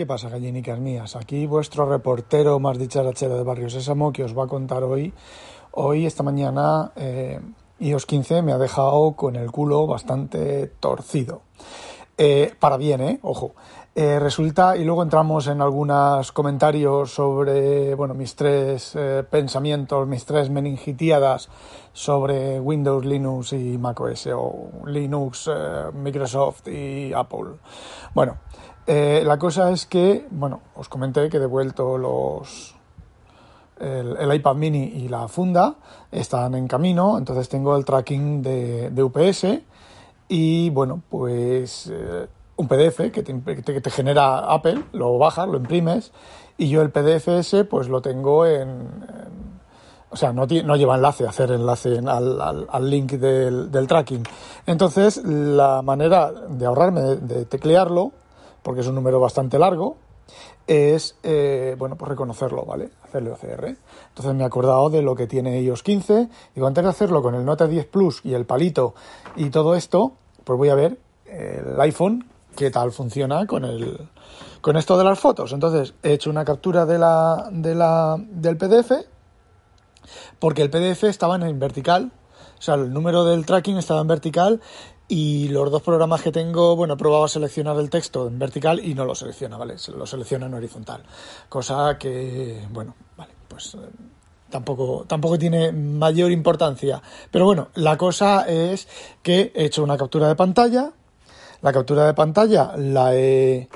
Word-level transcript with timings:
¿Qué 0.00 0.06
pasa, 0.06 0.30
gallinicas 0.30 0.80
mías? 0.80 1.14
Aquí 1.14 1.44
vuestro 1.44 1.84
reportero 1.84 2.58
más 2.58 2.78
dicharachero 2.78 3.36
de 3.36 3.42
Barrio 3.42 3.68
Sésamo 3.68 4.14
que 4.14 4.24
os 4.24 4.34
va 4.34 4.44
a 4.44 4.46
contar 4.46 4.82
hoy. 4.82 5.12
Hoy, 5.72 6.06
esta 6.06 6.22
mañana, 6.22 6.90
eh, 6.96 7.38
iOS 7.80 8.06
15 8.06 8.40
me 8.40 8.52
ha 8.52 8.56
dejado 8.56 9.12
con 9.12 9.36
el 9.36 9.50
culo 9.50 9.86
bastante 9.86 10.68
torcido. 10.80 11.42
Eh, 12.16 12.54
para 12.58 12.78
bien, 12.78 13.02
¿eh? 13.02 13.18
Ojo. 13.20 13.52
Eh, 13.94 14.18
resulta, 14.18 14.74
y 14.76 14.84
luego 14.84 15.02
entramos 15.02 15.48
en 15.48 15.60
algunos 15.60 16.32
comentarios 16.32 17.10
sobre, 17.12 17.94
bueno, 17.94 18.14
mis 18.14 18.34
tres 18.36 18.96
pensamientos, 19.28 20.08
mis 20.08 20.24
tres 20.24 20.48
meningitiadas 20.48 21.50
sobre 21.92 22.58
Windows, 22.58 23.04
Linux 23.04 23.52
y 23.52 23.76
macOS, 23.76 24.28
o 24.32 24.70
Linux, 24.86 25.50
Microsoft 25.92 26.68
y 26.68 27.12
Apple. 27.12 27.56
Bueno, 28.14 28.38
eh, 28.92 29.22
la 29.24 29.38
cosa 29.38 29.70
es 29.70 29.86
que, 29.86 30.26
bueno, 30.32 30.62
os 30.74 30.88
comenté 30.88 31.28
que 31.28 31.36
he 31.36 31.40
devuelto 31.40 31.96
los, 31.96 32.74
el, 33.78 34.34
iPad 34.34 34.56
mini 34.56 34.82
y 34.82 35.08
la 35.08 35.28
funda 35.28 35.76
están 36.10 36.56
en 36.56 36.66
camino, 36.66 37.16
entonces 37.16 37.48
tengo 37.48 37.76
el 37.76 37.84
tracking 37.84 38.42
de, 38.42 39.00
UPS 39.00 39.60
y 40.26 40.70
bueno, 40.70 41.02
pues 41.08 41.88
eh, 41.92 42.26
un 42.56 42.66
PDF 42.66 43.12
que 43.12 43.22
te, 43.22 43.90
genera 43.92 44.52
Apple, 44.52 44.82
lo 44.90 45.18
bajas, 45.18 45.46
lo 45.46 45.58
imprimes 45.58 46.10
y 46.58 46.68
yo 46.68 46.82
el 46.82 46.90
PDF 46.90 47.28
ese 47.28 47.64
pues 47.64 47.88
lo 47.88 48.02
tengo 48.02 48.44
en, 48.44 48.88
o 50.10 50.16
sea, 50.16 50.32
no, 50.32 50.48
no, 50.64 50.74
lleva 50.74 50.96
enlace, 50.96 51.28
hacer 51.28 51.52
enlace 51.52 52.00
al, 52.04 52.66
al, 52.68 52.90
link 52.90 53.12
del, 53.12 53.86
tracking. 53.86 54.24
Entonces, 54.66 55.22
la 55.24 55.80
manera 55.82 56.32
de 56.32 56.66
ahorrarme 56.66 57.02
de 57.02 57.44
teclearlo, 57.44 58.14
porque 58.62 58.80
es 58.80 58.86
un 58.86 58.94
número 58.94 59.20
bastante 59.20 59.58
largo, 59.58 59.96
es, 60.66 61.16
eh, 61.22 61.74
bueno, 61.78 61.96
pues 61.96 62.08
reconocerlo, 62.08 62.64
¿vale? 62.64 62.90
Hacerle 63.02 63.30
OCR. 63.30 63.76
Entonces 64.08 64.34
me 64.34 64.44
he 64.44 64.46
acordado 64.46 64.88
de 64.90 65.02
lo 65.02 65.16
que 65.16 65.26
tiene 65.26 65.60
iOS 65.60 65.82
15. 65.82 66.28
Digo, 66.54 66.66
antes 66.66 66.84
de 66.84 66.90
hacerlo 66.90 67.22
con 67.22 67.34
el 67.34 67.44
Note 67.44 67.66
10 67.66 67.86
Plus 67.86 68.20
y 68.24 68.34
el 68.34 68.46
palito 68.46 68.94
y 69.34 69.50
todo 69.50 69.74
esto, 69.74 70.12
pues 70.44 70.56
voy 70.56 70.68
a 70.68 70.74
ver 70.74 70.98
el 71.26 71.80
iPhone 71.80 72.28
qué 72.56 72.70
tal 72.70 72.92
funciona 72.92 73.46
con 73.46 73.64
el 73.64 74.08
con 74.60 74.76
esto 74.76 74.98
de 74.98 75.04
las 75.04 75.18
fotos. 75.18 75.52
Entonces 75.52 75.94
he 76.02 76.12
hecho 76.12 76.30
una 76.30 76.44
captura 76.44 76.86
de 76.86 76.98
la, 76.98 77.48
de 77.50 77.74
la, 77.74 78.16
del 78.18 78.56
PDF 78.56 78.92
porque 80.38 80.62
el 80.62 80.70
PDF 80.70 81.04
estaba 81.04 81.36
en 81.36 81.58
vertical, 81.58 82.12
o 82.58 82.62
sea, 82.62 82.74
el 82.74 82.92
número 82.92 83.24
del 83.24 83.46
tracking 83.46 83.76
estaba 83.76 84.00
en 84.00 84.08
vertical 84.08 84.60
y 85.10 85.48
los 85.48 85.68
dos 85.72 85.82
programas 85.82 86.22
que 86.22 86.30
tengo, 86.30 86.76
bueno, 86.76 86.94
he 86.94 86.96
probado 86.96 87.24
a 87.24 87.28
seleccionar 87.28 87.76
el 87.78 87.90
texto 87.90 88.28
en 88.28 88.38
vertical 88.38 88.78
y 88.78 88.94
no 88.94 89.04
lo 89.04 89.16
selecciona, 89.16 89.56
¿vale? 89.56 89.74
Lo 89.96 90.06
selecciona 90.06 90.46
en 90.46 90.54
horizontal. 90.54 91.02
Cosa 91.48 91.98
que, 91.98 92.64
bueno, 92.70 92.94
vale, 93.16 93.32
pues 93.48 93.76
tampoco, 94.48 95.04
tampoco 95.08 95.36
tiene 95.36 95.72
mayor 95.72 96.30
importancia. 96.30 97.02
Pero 97.28 97.44
bueno, 97.44 97.70
la 97.74 97.98
cosa 97.98 98.48
es 98.48 98.86
que 99.20 99.50
he 99.52 99.64
hecho 99.64 99.82
una 99.82 99.98
captura 99.98 100.28
de 100.28 100.36
pantalla. 100.36 100.92
La 101.60 101.72
captura 101.72 102.06
de 102.06 102.14
pantalla 102.14 102.76
la 102.76 103.12
he. 103.16 103.68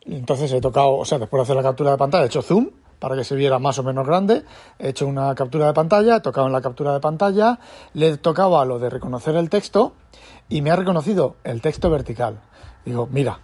Entonces 0.00 0.52
he 0.52 0.60
tocado, 0.60 0.96
o 0.96 1.04
sea, 1.04 1.20
después 1.20 1.38
de 1.38 1.42
hacer 1.44 1.56
la 1.56 1.62
captura 1.62 1.92
de 1.92 1.96
pantalla, 1.96 2.24
he 2.24 2.26
hecho 2.26 2.42
zoom 2.42 2.70
para 3.02 3.16
que 3.16 3.24
se 3.24 3.34
viera 3.34 3.58
más 3.58 3.80
o 3.80 3.82
menos 3.82 4.06
grande. 4.06 4.44
He 4.78 4.90
hecho 4.90 5.08
una 5.08 5.34
captura 5.34 5.66
de 5.66 5.72
pantalla, 5.72 6.18
he 6.18 6.20
tocado 6.20 6.46
en 6.46 6.52
la 6.52 6.60
captura 6.60 6.92
de 6.92 7.00
pantalla, 7.00 7.58
le 7.94 8.10
he 8.10 8.16
tocado 8.16 8.60
a 8.60 8.64
lo 8.64 8.78
de 8.78 8.90
reconocer 8.90 9.34
el 9.34 9.50
texto 9.50 9.94
y 10.48 10.62
me 10.62 10.70
ha 10.70 10.76
reconocido 10.76 11.34
el 11.42 11.60
texto 11.60 11.90
vertical. 11.90 12.38
Digo, 12.84 13.08
mira, 13.10 13.40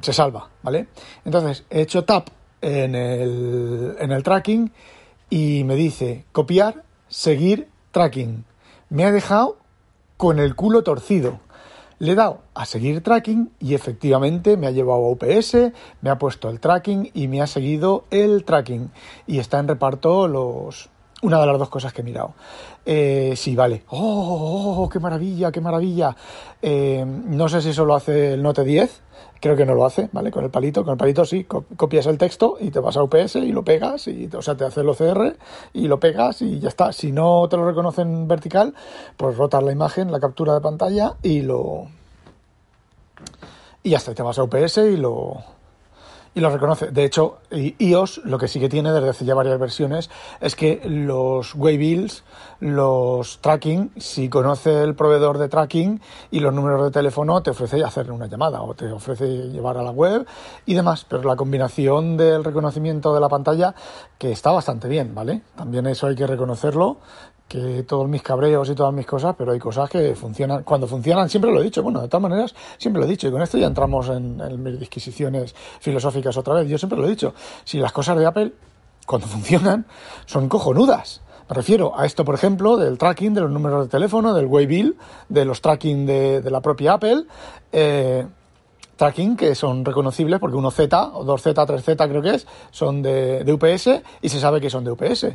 se 0.00 0.12
salva, 0.12 0.48
¿vale? 0.64 0.88
Entonces 1.24 1.64
he 1.70 1.82
hecho 1.82 2.04
tap 2.04 2.30
en 2.60 2.96
el, 2.96 3.94
en 4.00 4.10
el 4.10 4.24
tracking 4.24 4.72
y 5.30 5.62
me 5.62 5.76
dice 5.76 6.24
copiar, 6.32 6.82
seguir, 7.06 7.68
tracking. 7.92 8.44
Me 8.88 9.04
ha 9.04 9.12
dejado 9.12 9.58
con 10.16 10.40
el 10.40 10.56
culo 10.56 10.82
torcido. 10.82 11.38
Le 12.00 12.12
he 12.12 12.14
dado 12.14 12.40
a 12.54 12.64
seguir 12.64 13.02
tracking 13.02 13.50
y 13.60 13.74
efectivamente 13.74 14.56
me 14.56 14.66
ha 14.66 14.70
llevado 14.70 15.04
a 15.04 15.10
UPS, 15.10 15.70
me 16.00 16.08
ha 16.08 16.16
puesto 16.16 16.48
el 16.48 16.58
tracking 16.58 17.10
y 17.12 17.28
me 17.28 17.42
ha 17.42 17.46
seguido 17.46 18.04
el 18.10 18.44
tracking. 18.44 18.90
Y 19.26 19.38
está 19.38 19.58
en 19.58 19.68
reparto 19.68 20.26
los, 20.26 20.88
una 21.22 21.40
de 21.40 21.46
las 21.46 21.58
dos 21.58 21.68
cosas 21.68 21.92
que 21.92 22.00
he 22.00 22.04
mirado. 22.04 22.34
Eh, 22.84 23.34
sí, 23.36 23.54
vale. 23.54 23.84
Oh, 23.88 23.98
oh, 23.98 24.82
oh, 24.82 24.88
qué 24.88 24.98
maravilla, 24.98 25.52
qué 25.52 25.60
maravilla! 25.60 26.16
Eh, 26.62 27.04
no 27.06 27.48
sé 27.48 27.60
si 27.60 27.70
eso 27.70 27.84
lo 27.84 27.94
hace 27.94 28.34
el 28.34 28.42
Note 28.42 28.64
10. 28.64 29.02
Creo 29.40 29.56
que 29.56 29.64
no 29.64 29.74
lo 29.74 29.86
hace, 29.86 30.08
¿vale? 30.12 30.30
Con 30.30 30.44
el 30.44 30.50
palito. 30.50 30.84
Con 30.84 30.92
el 30.92 30.98
palito 30.98 31.24
sí, 31.24 31.44
copias 31.44 32.06
el 32.06 32.18
texto 32.18 32.56
y 32.60 32.70
te 32.70 32.78
vas 32.78 32.96
a 32.96 33.02
UPS 33.02 33.36
y 33.36 33.52
lo 33.52 33.64
pegas. 33.64 34.08
O 34.34 34.42
sea, 34.42 34.54
te 34.54 34.64
hace 34.64 34.80
el 34.80 34.88
OCR 34.88 35.36
y 35.72 35.88
lo 35.88 35.98
pegas 35.98 36.42
y 36.42 36.58
ya 36.58 36.68
está. 36.68 36.92
Si 36.92 37.10
no 37.10 37.48
te 37.48 37.56
lo 37.56 37.66
reconocen 37.66 38.28
vertical, 38.28 38.74
pues 39.16 39.36
rotas 39.36 39.62
la 39.62 39.72
imagen, 39.72 40.12
la 40.12 40.20
captura 40.20 40.54
de 40.54 40.60
pantalla 40.60 41.14
y 41.22 41.42
lo... 41.42 41.86
Y 43.82 43.90
ya 43.90 43.96
está, 43.96 44.14
te 44.14 44.22
vas 44.22 44.38
a 44.38 44.42
UPS 44.42 44.76
y 44.78 44.96
lo, 44.98 45.42
y 46.34 46.40
lo 46.40 46.50
reconoce. 46.50 46.90
De 46.90 47.04
hecho, 47.04 47.38
iOS 47.50 48.22
lo 48.24 48.38
que 48.38 48.48
sí 48.48 48.60
que 48.60 48.68
tiene 48.68 48.92
desde 48.92 49.08
hace 49.08 49.24
ya 49.24 49.34
varias 49.34 49.58
versiones 49.58 50.10
es 50.40 50.54
que 50.54 50.80
los 50.84 51.54
waybills, 51.54 52.22
los 52.60 53.40
tracking, 53.40 53.92
si 53.96 54.28
conoce 54.28 54.82
el 54.82 54.94
proveedor 54.94 55.38
de 55.38 55.48
tracking 55.48 56.00
y 56.30 56.40
los 56.40 56.54
números 56.54 56.84
de 56.84 56.90
teléfono, 56.90 57.42
te 57.42 57.50
ofrece 57.50 57.82
hacer 57.82 58.10
una 58.12 58.26
llamada 58.26 58.62
o 58.62 58.74
te 58.74 58.90
ofrece 58.92 59.26
llevar 59.48 59.76
a 59.76 59.82
la 59.82 59.90
web 59.90 60.26
y 60.66 60.74
demás. 60.74 61.04
Pero 61.08 61.22
la 61.24 61.36
combinación 61.36 62.16
del 62.16 62.44
reconocimiento 62.44 63.12
de 63.12 63.20
la 63.20 63.28
pantalla, 63.28 63.74
que 64.18 64.30
está 64.30 64.52
bastante 64.52 64.88
bien, 64.88 65.14
¿vale? 65.14 65.42
También 65.56 65.86
eso 65.86 66.06
hay 66.06 66.14
que 66.14 66.26
reconocerlo 66.26 66.98
que 67.50 67.82
todos 67.82 68.08
mis 68.08 68.22
cabreos 68.22 68.70
y 68.70 68.76
todas 68.76 68.94
mis 68.94 69.04
cosas, 69.04 69.34
pero 69.36 69.50
hay 69.50 69.58
cosas 69.58 69.90
que 69.90 70.14
funcionan. 70.14 70.62
Cuando 70.62 70.86
funcionan, 70.86 71.28
siempre 71.28 71.50
lo 71.50 71.60
he 71.60 71.64
dicho, 71.64 71.82
bueno, 71.82 72.00
de 72.00 72.06
todas 72.06 72.22
maneras, 72.22 72.54
siempre 72.78 73.02
lo 73.02 73.08
he 73.08 73.10
dicho, 73.10 73.26
y 73.26 73.32
con 73.32 73.42
esto 73.42 73.58
ya 73.58 73.66
entramos 73.66 74.08
en, 74.08 74.62
mis 74.62 74.78
disquisiciones 74.78 75.52
filosóficas 75.80 76.36
otra 76.36 76.54
vez. 76.54 76.68
Yo 76.68 76.78
siempre 76.78 76.96
lo 76.96 77.06
he 77.06 77.10
dicho, 77.10 77.34
si 77.64 77.78
las 77.78 77.90
cosas 77.90 78.16
de 78.18 78.24
Apple, 78.26 78.52
cuando 79.04 79.26
funcionan, 79.36 79.84
son 80.26 80.48
cojonudas. 80.48 81.22
Me 81.48 81.56
refiero 81.56 81.98
a 81.98 82.06
esto, 82.06 82.24
por 82.24 82.36
ejemplo, 82.36 82.76
del 82.76 82.96
tracking 82.96 83.34
de 83.34 83.40
los 83.40 83.50
números 83.50 83.86
de 83.86 83.90
teléfono, 83.90 84.32
del 84.32 84.46
waybill, 84.46 84.96
de 85.28 85.44
los 85.44 85.60
tracking 85.60 86.06
de, 86.06 86.42
de 86.42 86.50
la 86.52 86.60
propia 86.60 86.92
Apple. 86.92 87.24
Eh, 87.72 88.24
tracking 89.00 89.34
que 89.34 89.54
son 89.54 89.82
reconocibles 89.82 90.38
porque 90.38 90.58
uno 90.58 90.70
Z 90.70 91.12
o 91.14 91.24
2Z, 91.24 91.54
3Z 91.54 92.08
creo 92.10 92.20
que 92.20 92.34
es, 92.34 92.46
son 92.70 93.00
de, 93.00 93.44
de, 93.44 93.52
UPS 93.54 94.02
y 94.20 94.28
se 94.28 94.38
sabe 94.38 94.60
que 94.60 94.68
son 94.68 94.84
de 94.84 94.90
UPS. 94.90 95.26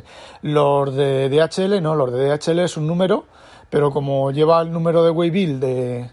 Los 0.42 0.94
de 0.94 1.28
DHL 1.28 1.82
no, 1.82 1.96
los 1.96 2.12
de 2.12 2.28
DHL 2.28 2.60
es 2.60 2.76
un 2.76 2.86
número, 2.86 3.24
pero 3.68 3.90
como 3.90 4.30
lleva 4.30 4.62
el 4.62 4.70
número 4.70 5.02
de 5.02 5.10
Waybill 5.10 5.58
de, 5.58 6.10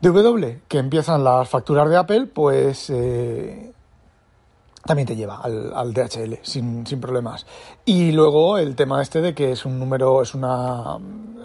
de 0.00 0.08
W 0.12 0.60
que 0.68 0.78
empiezan 0.78 1.24
las 1.24 1.48
facturas 1.48 1.90
de 1.90 1.96
Apple, 1.96 2.26
pues 2.26 2.88
eh, 2.90 3.72
también 4.88 5.06
te 5.06 5.16
lleva 5.16 5.36
al, 5.42 5.92
DHL 5.92 6.38
sin, 6.40 6.86
sin, 6.86 6.98
problemas. 6.98 7.44
Y 7.84 8.10
luego 8.12 8.56
el 8.56 8.74
tema 8.74 9.02
este 9.02 9.20
de 9.20 9.34
que 9.34 9.52
es 9.52 9.66
un 9.66 9.78
número, 9.78 10.22
es 10.22 10.34
una, 10.34 10.96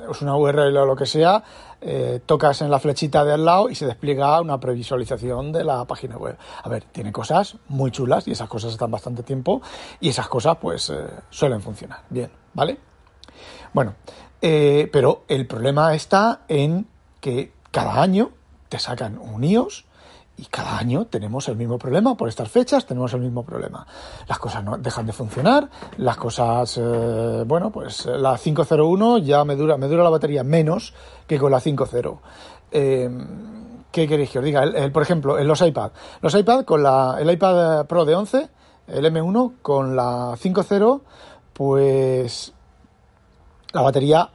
es 0.10 0.22
una 0.22 0.38
URL 0.38 0.78
o 0.78 0.86
lo 0.86 0.96
que 0.96 1.06
sea, 1.06 1.44
eh, 1.82 2.22
tocas 2.26 2.62
en 2.62 2.72
la 2.72 2.80
flechita 2.80 3.26
de 3.26 3.34
al 3.34 3.44
lado 3.44 3.70
y 3.70 3.76
se 3.76 3.86
despliega 3.86 4.40
una 4.40 4.62
previsualización 4.62 5.52
de 5.52 5.66
la 5.66 5.84
página 5.84 6.16
web. 6.16 6.38
A 6.64 6.70
ver, 6.70 6.86
tiene 6.86 7.12
cosas 7.12 7.58
muy 7.68 7.92
chulas 7.92 8.30
y 8.30 8.32
esas 8.32 8.48
cosas 8.48 8.72
están 8.72 8.90
bastante 8.90 9.24
tiempo 9.24 9.62
y 10.00 10.08
esas 10.08 10.30
cosas 10.30 10.56
pues 10.62 10.90
eh, 10.90 11.04
suelen 11.30 11.62
funcionar 11.62 12.00
bien, 12.10 12.32
¿vale? 12.54 12.78
Bueno, 13.74 13.96
eh, 14.42 14.90
pero 14.90 15.26
el 15.28 15.48
problema 15.48 15.94
está 15.94 16.44
en 16.48 16.88
que 17.20 17.52
cada 17.72 18.02
año 18.02 18.32
te 18.70 18.80
sacan 18.80 19.18
un 19.18 19.44
iOS 19.44 19.84
y 20.36 20.46
cada 20.46 20.78
año 20.78 21.06
tenemos 21.06 21.48
el 21.48 21.56
mismo 21.56 21.78
problema, 21.78 22.16
por 22.16 22.28
estas 22.28 22.50
fechas 22.50 22.86
tenemos 22.86 23.14
el 23.14 23.22
mismo 23.22 23.44
problema. 23.44 23.86
Las 24.28 24.40
cosas 24.40 24.64
no 24.64 24.78
dejan 24.78 25.06
de 25.06 25.14
funcionar, 25.14 25.70
las 25.98 26.18
cosas, 26.18 26.78
eh, 26.82 27.44
bueno, 27.46 27.72
pues 27.72 28.06
la 28.06 28.38
501 28.38 29.20
ya 29.20 29.46
me 29.46 29.56
dura, 29.56 29.78
me 29.78 29.88
dura 29.88 30.04
la 30.04 30.10
batería 30.10 30.44
menos 30.44 30.94
que 31.28 31.38
con 31.38 31.52
la 31.52 31.60
5.0. 31.60 32.20
Eh, 32.72 33.10
¿Qué 33.92 34.08
queréis 34.08 34.32
que 34.32 34.40
os 34.40 34.46
diga? 34.46 34.64
El, 34.64 34.92
por 34.92 35.04
ejemplo, 35.04 35.38
en 35.38 35.48
los 35.48 35.62
iPad. 35.62 35.92
Los 36.22 36.34
iPad 36.34 36.66
con 36.66 36.82
la, 36.82 37.18
el 37.20 37.30
iPad 37.30 37.86
Pro 37.86 38.06
de 38.06 38.16
11, 38.16 38.50
el 38.88 39.06
M1, 39.06 39.62
con 39.62 39.96
la 39.96 40.32
5.0, 40.32 41.02
pues 41.54 42.54
la 43.72 43.82
batería 43.82 44.30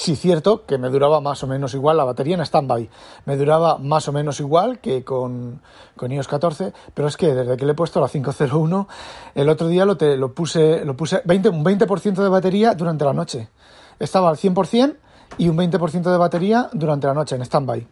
sí 0.00 0.16
cierto 0.16 0.64
que 0.64 0.78
me 0.78 0.88
duraba 0.88 1.20
más 1.20 1.42
o 1.42 1.46
menos 1.46 1.74
igual 1.74 1.98
la 1.98 2.04
batería 2.04 2.34
en 2.34 2.44
standby. 2.44 2.88
Me 3.26 3.36
duraba 3.36 3.76
más 3.76 4.08
o 4.08 4.12
menos 4.12 4.40
igual 4.40 4.78
que 4.78 5.04
con, 5.04 5.60
con 5.94 6.10
iOS 6.10 6.26
14, 6.26 6.72
pero 6.94 7.08
es 7.08 7.18
que 7.18 7.34
desde 7.34 7.58
que 7.58 7.66
le 7.66 7.72
he 7.72 7.74
puesto 7.74 8.00
la 8.00 8.08
501, 8.08 8.88
el 9.34 9.48
otro 9.50 9.68
día 9.68 9.84
lo, 9.84 9.98
te, 9.98 10.16
lo 10.16 10.34
puse, 10.34 10.86
lo 10.86 10.96
puse 10.96 11.20
20, 11.26 11.50
un 11.50 11.62
20% 11.62 12.14
de 12.14 12.28
batería 12.30 12.74
durante 12.74 13.04
la 13.04 13.12
noche. 13.12 13.50
Estaba 13.98 14.30
al 14.30 14.36
100% 14.36 14.96
y 15.36 15.48
un 15.48 15.58
20% 15.58 16.10
de 16.10 16.16
batería 16.16 16.70
durante 16.72 17.06
la 17.06 17.12
noche 17.12 17.36
en 17.36 17.44
standby. 17.44 17.86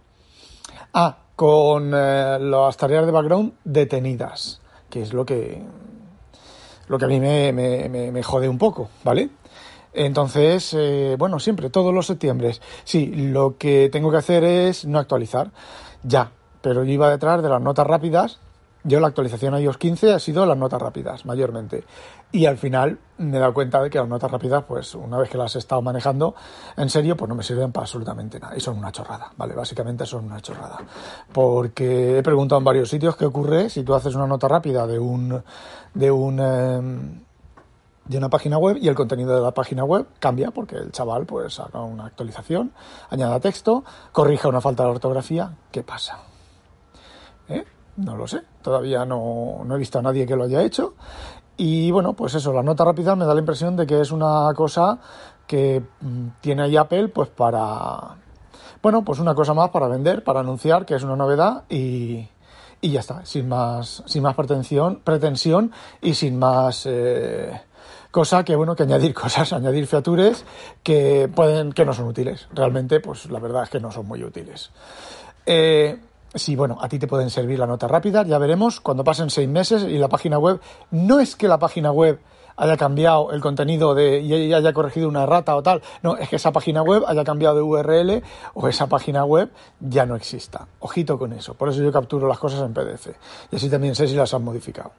Ah, 0.94 1.18
con 1.36 1.92
eh, 1.94 2.38
las 2.40 2.76
tareas 2.78 3.04
de 3.04 3.12
background 3.12 3.52
detenidas, 3.64 4.62
que 4.88 5.02
es 5.02 5.12
lo 5.12 5.26
que, 5.26 5.62
lo 6.88 6.98
que 6.98 7.04
a 7.04 7.08
mí 7.08 7.20
me, 7.20 7.52
me, 7.52 8.22
jode 8.22 8.48
un 8.48 8.56
poco, 8.56 8.88
¿vale? 9.04 9.28
Entonces, 9.98 10.74
eh, 10.74 11.16
bueno, 11.18 11.38
siempre, 11.38 11.70
todos 11.70 11.92
los 11.92 12.06
septiembre. 12.06 12.52
Sí, 12.84 13.06
lo 13.06 13.56
que 13.58 13.88
tengo 13.90 14.10
que 14.10 14.18
hacer 14.18 14.44
es 14.44 14.84
no 14.84 14.98
actualizar, 14.98 15.50
ya, 16.02 16.30
pero 16.62 16.84
yo 16.84 16.92
iba 16.92 17.10
detrás 17.10 17.42
de 17.42 17.48
las 17.48 17.60
notas 17.60 17.86
rápidas 17.86 18.38
yo 18.84 19.00
la 19.00 19.08
actualización 19.08 19.54
a 19.54 19.60
iOS 19.60 19.76
15 19.76 20.12
ha 20.12 20.18
sido 20.18 20.46
las 20.46 20.56
notas 20.56 20.80
rápidas, 20.80 21.26
mayormente. 21.26 21.84
Y 22.30 22.46
al 22.46 22.56
final 22.58 22.98
me 23.18 23.36
he 23.36 23.40
dado 23.40 23.52
cuenta 23.52 23.82
de 23.82 23.90
que 23.90 23.98
las 23.98 24.08
notas 24.08 24.30
rápidas, 24.30 24.64
pues 24.66 24.94
una 24.94 25.18
vez 25.18 25.28
que 25.28 25.36
las 25.36 25.56
he 25.56 25.58
estado 25.58 25.82
manejando, 25.82 26.34
en 26.76 26.88
serio, 26.88 27.16
pues 27.16 27.28
no 27.28 27.34
me 27.34 27.42
sirven 27.42 27.72
para 27.72 27.84
absolutamente 27.84 28.38
nada. 28.38 28.56
Y 28.56 28.60
son 28.60 28.78
una 28.78 28.92
chorrada, 28.92 29.32
¿vale? 29.36 29.54
Básicamente 29.54 30.06
son 30.06 30.26
una 30.26 30.40
chorrada. 30.40 30.78
Porque 31.32 32.18
he 32.18 32.22
preguntado 32.22 32.60
en 32.60 32.64
varios 32.64 32.88
sitios 32.88 33.16
qué 33.16 33.26
ocurre 33.26 33.68
si 33.68 33.82
tú 33.82 33.94
haces 33.94 34.14
una 34.14 34.26
nota 34.26 34.48
rápida 34.48 34.86
de 34.86 34.98
un... 34.98 35.42
de 35.94 36.10
un... 36.10 36.40
Em, 36.40 37.27
de 38.08 38.18
una 38.18 38.30
página 38.30 38.58
web 38.58 38.78
y 38.80 38.88
el 38.88 38.94
contenido 38.94 39.36
de 39.36 39.42
la 39.42 39.52
página 39.52 39.84
web 39.84 40.06
cambia 40.18 40.50
porque 40.50 40.76
el 40.76 40.90
chaval 40.90 41.26
pues 41.26 41.60
haga 41.60 41.82
una 41.82 42.06
actualización, 42.06 42.72
añada 43.10 43.38
texto, 43.38 43.84
corrija 44.12 44.48
una 44.48 44.60
falta 44.60 44.84
de 44.84 44.90
ortografía, 44.90 45.54
¿qué 45.70 45.82
pasa? 45.82 46.18
¿Eh? 47.48 47.64
No 47.96 48.16
lo 48.16 48.26
sé, 48.26 48.42
todavía 48.62 49.04
no, 49.04 49.64
he 49.70 49.78
visto 49.78 49.98
a 49.98 50.02
nadie 50.02 50.26
que 50.26 50.36
lo 50.36 50.44
haya 50.44 50.62
hecho. 50.62 50.94
Y 51.56 51.90
bueno, 51.90 52.14
pues 52.14 52.34
eso, 52.34 52.52
la 52.52 52.62
nota 52.62 52.84
rápida 52.84 53.16
me 53.16 53.24
da 53.24 53.34
la 53.34 53.40
impresión 53.40 53.76
de 53.76 53.86
que 53.86 54.00
es 54.00 54.12
una 54.12 54.52
cosa 54.54 54.98
que 55.46 55.82
mm, 56.00 56.28
tiene 56.40 56.62
ahí 56.62 56.76
Apple 56.76 57.08
pues 57.08 57.28
para... 57.28 58.16
Bueno, 58.80 59.04
pues 59.04 59.18
una 59.18 59.34
cosa 59.34 59.54
más 59.54 59.70
para 59.70 59.88
vender, 59.88 60.22
para 60.22 60.40
anunciar 60.40 60.86
que 60.86 60.94
es 60.94 61.02
una 61.02 61.16
novedad 61.16 61.64
y, 61.68 62.28
y 62.80 62.90
ya 62.90 63.00
está, 63.00 63.26
sin 63.26 63.48
más, 63.48 64.04
sin 64.06 64.22
más 64.22 64.36
pretensión, 64.36 65.00
pretensión 65.02 65.72
y 66.00 66.14
sin 66.14 66.38
más 66.38 66.86
eh, 66.86 67.60
cosa 68.10 68.44
que 68.44 68.56
bueno 68.56 68.74
que 68.74 68.84
añadir 68.84 69.14
cosas, 69.22 69.52
añadir 69.52 69.86
features 69.86 70.44
que 70.82 71.30
pueden, 71.34 71.72
que 71.72 71.84
no 71.84 71.92
son 71.92 72.06
útiles. 72.06 72.48
Realmente, 72.52 73.00
pues 73.00 73.30
la 73.30 73.38
verdad 73.38 73.64
es 73.64 73.70
que 73.70 73.80
no 73.80 73.90
son 73.90 74.06
muy 74.06 74.22
útiles. 74.22 74.70
Eh, 75.46 75.98
Sí, 76.34 76.56
bueno, 76.56 76.76
a 76.78 76.88
ti 76.90 76.98
te 76.98 77.06
pueden 77.06 77.30
servir 77.30 77.58
la 77.58 77.66
nota 77.66 77.88
rápida, 77.88 78.22
ya 78.22 78.36
veremos, 78.36 78.80
cuando 78.80 79.02
pasen 79.02 79.30
seis 79.30 79.48
meses 79.48 79.82
y 79.84 79.96
la 79.96 80.08
página 80.08 80.38
web, 80.38 80.60
no 80.90 81.20
es 81.20 81.34
que 81.36 81.48
la 81.48 81.58
página 81.58 81.90
web 81.90 82.20
haya 82.58 82.76
cambiado 82.76 83.32
el 83.32 83.40
contenido 83.40 83.94
de, 83.94 84.20
y 84.20 84.52
haya 84.52 84.72
corregido 84.74 85.08
una 85.08 85.22
errata 85.22 85.56
o 85.56 85.62
tal, 85.62 85.80
no, 86.02 86.16
es 86.16 86.28
que 86.28 86.36
esa 86.36 86.52
página 86.52 86.82
web 86.82 87.04
haya 87.06 87.24
cambiado 87.24 87.56
de 87.56 87.62
URL 87.62 88.22
o 88.52 88.68
esa 88.68 88.88
página 88.88 89.24
web 89.24 89.50
ya 89.80 90.04
no 90.04 90.16
exista. 90.16 90.66
Ojito 90.80 91.18
con 91.18 91.32
eso, 91.32 91.54
por 91.54 91.70
eso 91.70 91.82
yo 91.82 91.90
capturo 91.90 92.28
las 92.28 92.38
cosas 92.38 92.60
en 92.60 92.74
PDF 92.74 93.08
y 93.50 93.56
así 93.56 93.70
también 93.70 93.94
sé 93.94 94.06
si 94.06 94.14
las 94.14 94.34
han 94.34 94.44
modificado. 94.44 94.92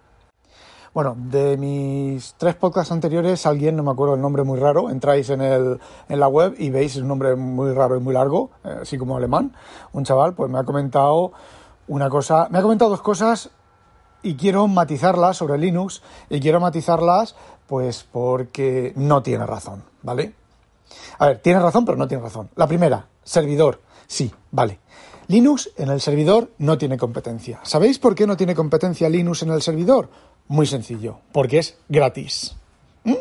Bueno, 0.94 1.16
de 1.18 1.56
mis 1.58 2.34
tres 2.38 2.56
podcasts 2.56 2.92
anteriores, 2.92 3.46
alguien, 3.46 3.76
no 3.76 3.84
me 3.84 3.92
acuerdo 3.92 4.16
el 4.16 4.22
nombre 4.22 4.44
muy 4.44 4.60
raro, 4.60 4.90
entráis 4.90 5.30
en, 5.30 5.42
el, 5.42 5.80
en 6.08 6.20
la 6.20 6.28
web 6.28 6.56
y 6.58 6.72
veis 6.72 6.96
un 6.96 7.08
nombre 7.08 7.36
muy 7.36 7.74
raro 7.74 7.96
y 7.96 8.00
muy 8.00 8.14
largo, 8.14 8.50
eh, 8.64 8.80
así 8.82 8.98
como 8.98 9.16
alemán, 9.16 9.56
un 9.94 10.04
chaval, 10.04 10.34
pues 10.34 10.50
me 10.50 10.58
ha 10.58 10.64
comentado 10.64 11.32
una 11.88 12.10
cosa, 12.10 12.48
me 12.50 12.58
ha 12.58 12.62
comentado 12.64 12.90
dos 12.90 13.02
cosas 13.02 13.52
y 14.24 14.36
quiero 14.36 14.68
matizarlas 14.68 15.38
sobre 15.38 15.60
Linux 15.60 16.02
y 16.30 16.40
quiero 16.40 16.60
matizarlas 16.60 17.36
pues 17.68 18.04
porque 18.12 18.94
no 18.96 19.22
tiene 19.22 19.46
razón, 19.46 19.84
¿vale? 20.02 20.34
A 21.20 21.28
ver, 21.28 21.40
tiene 21.40 21.60
razón, 21.60 21.86
pero 21.86 21.98
no 21.98 22.08
tiene 22.08 22.24
razón. 22.24 22.50
La 22.56 22.68
primera, 22.68 23.06
servidor, 23.24 23.80
sí, 24.08 24.34
vale. 24.50 24.80
Linux 25.28 25.70
en 25.78 25.90
el 25.90 26.02
servidor 26.02 26.50
no 26.58 26.80
tiene 26.80 26.98
competencia. 26.98 27.60
¿Sabéis 27.62 28.00
por 28.00 28.16
qué 28.16 28.26
no 28.26 28.36
tiene 28.36 28.56
competencia 28.56 29.08
Linux 29.08 29.44
en 29.44 29.52
el 29.52 29.62
servidor? 29.62 30.10
Muy 30.50 30.66
sencillo, 30.66 31.20
porque 31.32 31.60
es 31.60 31.78
gratis. 31.90 32.56
¿Mm? 33.04 33.14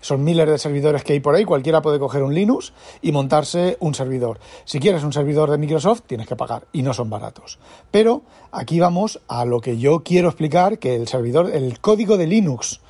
Son 0.00 0.24
miles 0.24 0.48
de 0.48 0.56
servidores 0.56 1.04
que 1.04 1.12
hay 1.12 1.20
por 1.20 1.34
ahí, 1.34 1.44
cualquiera 1.44 1.82
puede 1.82 1.98
coger 1.98 2.22
un 2.22 2.34
Linux 2.34 2.72
y 3.02 3.12
montarse 3.12 3.76
un 3.78 3.94
servidor. 3.94 4.40
Si 4.64 4.80
quieres 4.80 5.04
un 5.04 5.12
servidor 5.12 5.50
de 5.50 5.58
Microsoft, 5.58 6.04
tienes 6.06 6.26
que 6.26 6.34
pagar 6.34 6.66
y 6.72 6.80
no 6.80 6.94
son 6.94 7.10
baratos. 7.10 7.58
Pero 7.90 8.22
aquí 8.52 8.80
vamos 8.80 9.20
a 9.28 9.44
lo 9.44 9.60
que 9.60 9.76
yo 9.76 10.02
quiero 10.02 10.28
explicar, 10.28 10.78
que 10.78 10.96
el 10.96 11.08
servidor, 11.08 11.50
el 11.52 11.78
código 11.78 12.16
de 12.16 12.26
Linux 12.26 12.80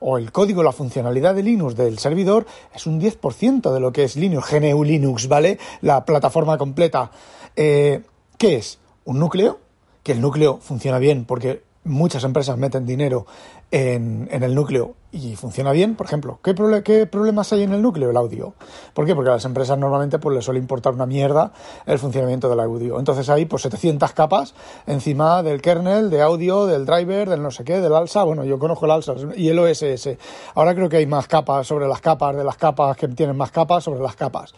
o 0.00 0.18
el 0.18 0.30
código, 0.30 0.62
la 0.62 0.72
funcionalidad 0.72 1.34
de 1.34 1.44
Linux 1.44 1.76
del 1.76 1.98
servidor 1.98 2.44
es 2.74 2.86
un 2.86 3.00
10% 3.00 3.72
de 3.72 3.80
lo 3.80 3.90
que 3.90 4.04
es 4.04 4.16
Linux, 4.16 4.52
GNU 4.52 4.84
Linux, 4.84 5.28
¿vale? 5.28 5.58
La 5.80 6.04
plataforma 6.04 6.58
completa. 6.58 7.10
Eh, 7.56 8.02
¿Qué 8.36 8.56
es? 8.56 8.78
Un 9.06 9.18
núcleo, 9.18 9.60
que 10.02 10.12
el 10.12 10.20
núcleo 10.20 10.58
funciona 10.60 10.98
bien 10.98 11.24
porque 11.24 11.62
muchas 11.84 12.24
empresas 12.24 12.56
meten 12.56 12.86
dinero 12.86 13.26
en, 13.70 14.28
el 14.30 14.54
núcleo 14.54 14.94
y 15.12 15.36
funciona 15.36 15.72
bien, 15.72 15.94
por 15.94 16.06
ejemplo, 16.06 16.40
¿qué, 16.42 16.54
¿qué, 16.82 17.06
problemas 17.06 17.52
hay 17.52 17.62
en 17.62 17.72
el 17.72 17.82
núcleo? 17.82 18.10
El 18.10 18.16
audio. 18.16 18.54
¿Por 18.94 19.06
qué? 19.06 19.14
Porque 19.14 19.30
a 19.30 19.34
las 19.34 19.44
empresas 19.44 19.78
normalmente 19.78 20.18
pues, 20.18 20.34
les 20.34 20.44
suele 20.44 20.60
importar 20.60 20.94
una 20.94 21.06
mierda 21.06 21.52
el 21.86 21.98
funcionamiento 21.98 22.48
del 22.48 22.60
audio. 22.60 22.98
Entonces 22.98 23.28
hay 23.28 23.44
pues 23.44 23.62
700 23.62 24.12
capas 24.12 24.54
encima 24.86 25.42
del 25.42 25.60
kernel, 25.60 26.10
de 26.10 26.22
audio, 26.22 26.66
del 26.66 26.86
driver, 26.86 27.28
del 27.28 27.42
no 27.42 27.50
sé 27.50 27.64
qué, 27.64 27.80
del 27.80 27.94
ALSA. 27.94 28.24
Bueno, 28.24 28.44
yo 28.44 28.58
conozco 28.58 28.86
el 28.86 28.92
ALSA 28.92 29.14
y 29.36 29.48
el 29.48 29.58
OSS. 29.58 30.16
Ahora 30.54 30.74
creo 30.74 30.88
que 30.88 30.96
hay 30.96 31.06
más 31.06 31.28
capas 31.28 31.66
sobre 31.66 31.86
las 31.86 32.00
capas, 32.00 32.36
de 32.36 32.44
las 32.44 32.56
capas 32.56 32.96
que 32.96 33.08
tienen 33.08 33.36
más 33.36 33.50
capas 33.50 33.84
sobre 33.84 34.00
las 34.00 34.16
capas. 34.16 34.54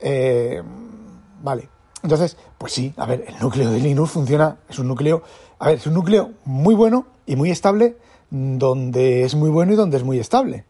Eh, 0.00 0.62
vale. 1.42 1.77
Entonces, 2.02 2.36
pues 2.58 2.72
sí, 2.72 2.94
a 2.96 3.06
ver, 3.06 3.24
el 3.26 3.38
núcleo 3.40 3.70
de 3.70 3.80
Linux 3.80 4.12
funciona, 4.12 4.58
es 4.68 4.78
un 4.78 4.88
núcleo 4.88 5.22
a 5.58 5.66
ver, 5.66 5.78
es 5.78 5.86
un 5.86 5.94
núcleo 5.94 6.34
muy 6.44 6.74
bueno 6.74 7.06
y 7.26 7.34
muy 7.34 7.50
estable, 7.50 7.96
donde 8.30 9.24
es 9.24 9.34
muy 9.34 9.50
bueno 9.50 9.72
y 9.72 9.76
donde 9.76 9.96
es 9.96 10.04
muy 10.04 10.18
estable. 10.20 10.64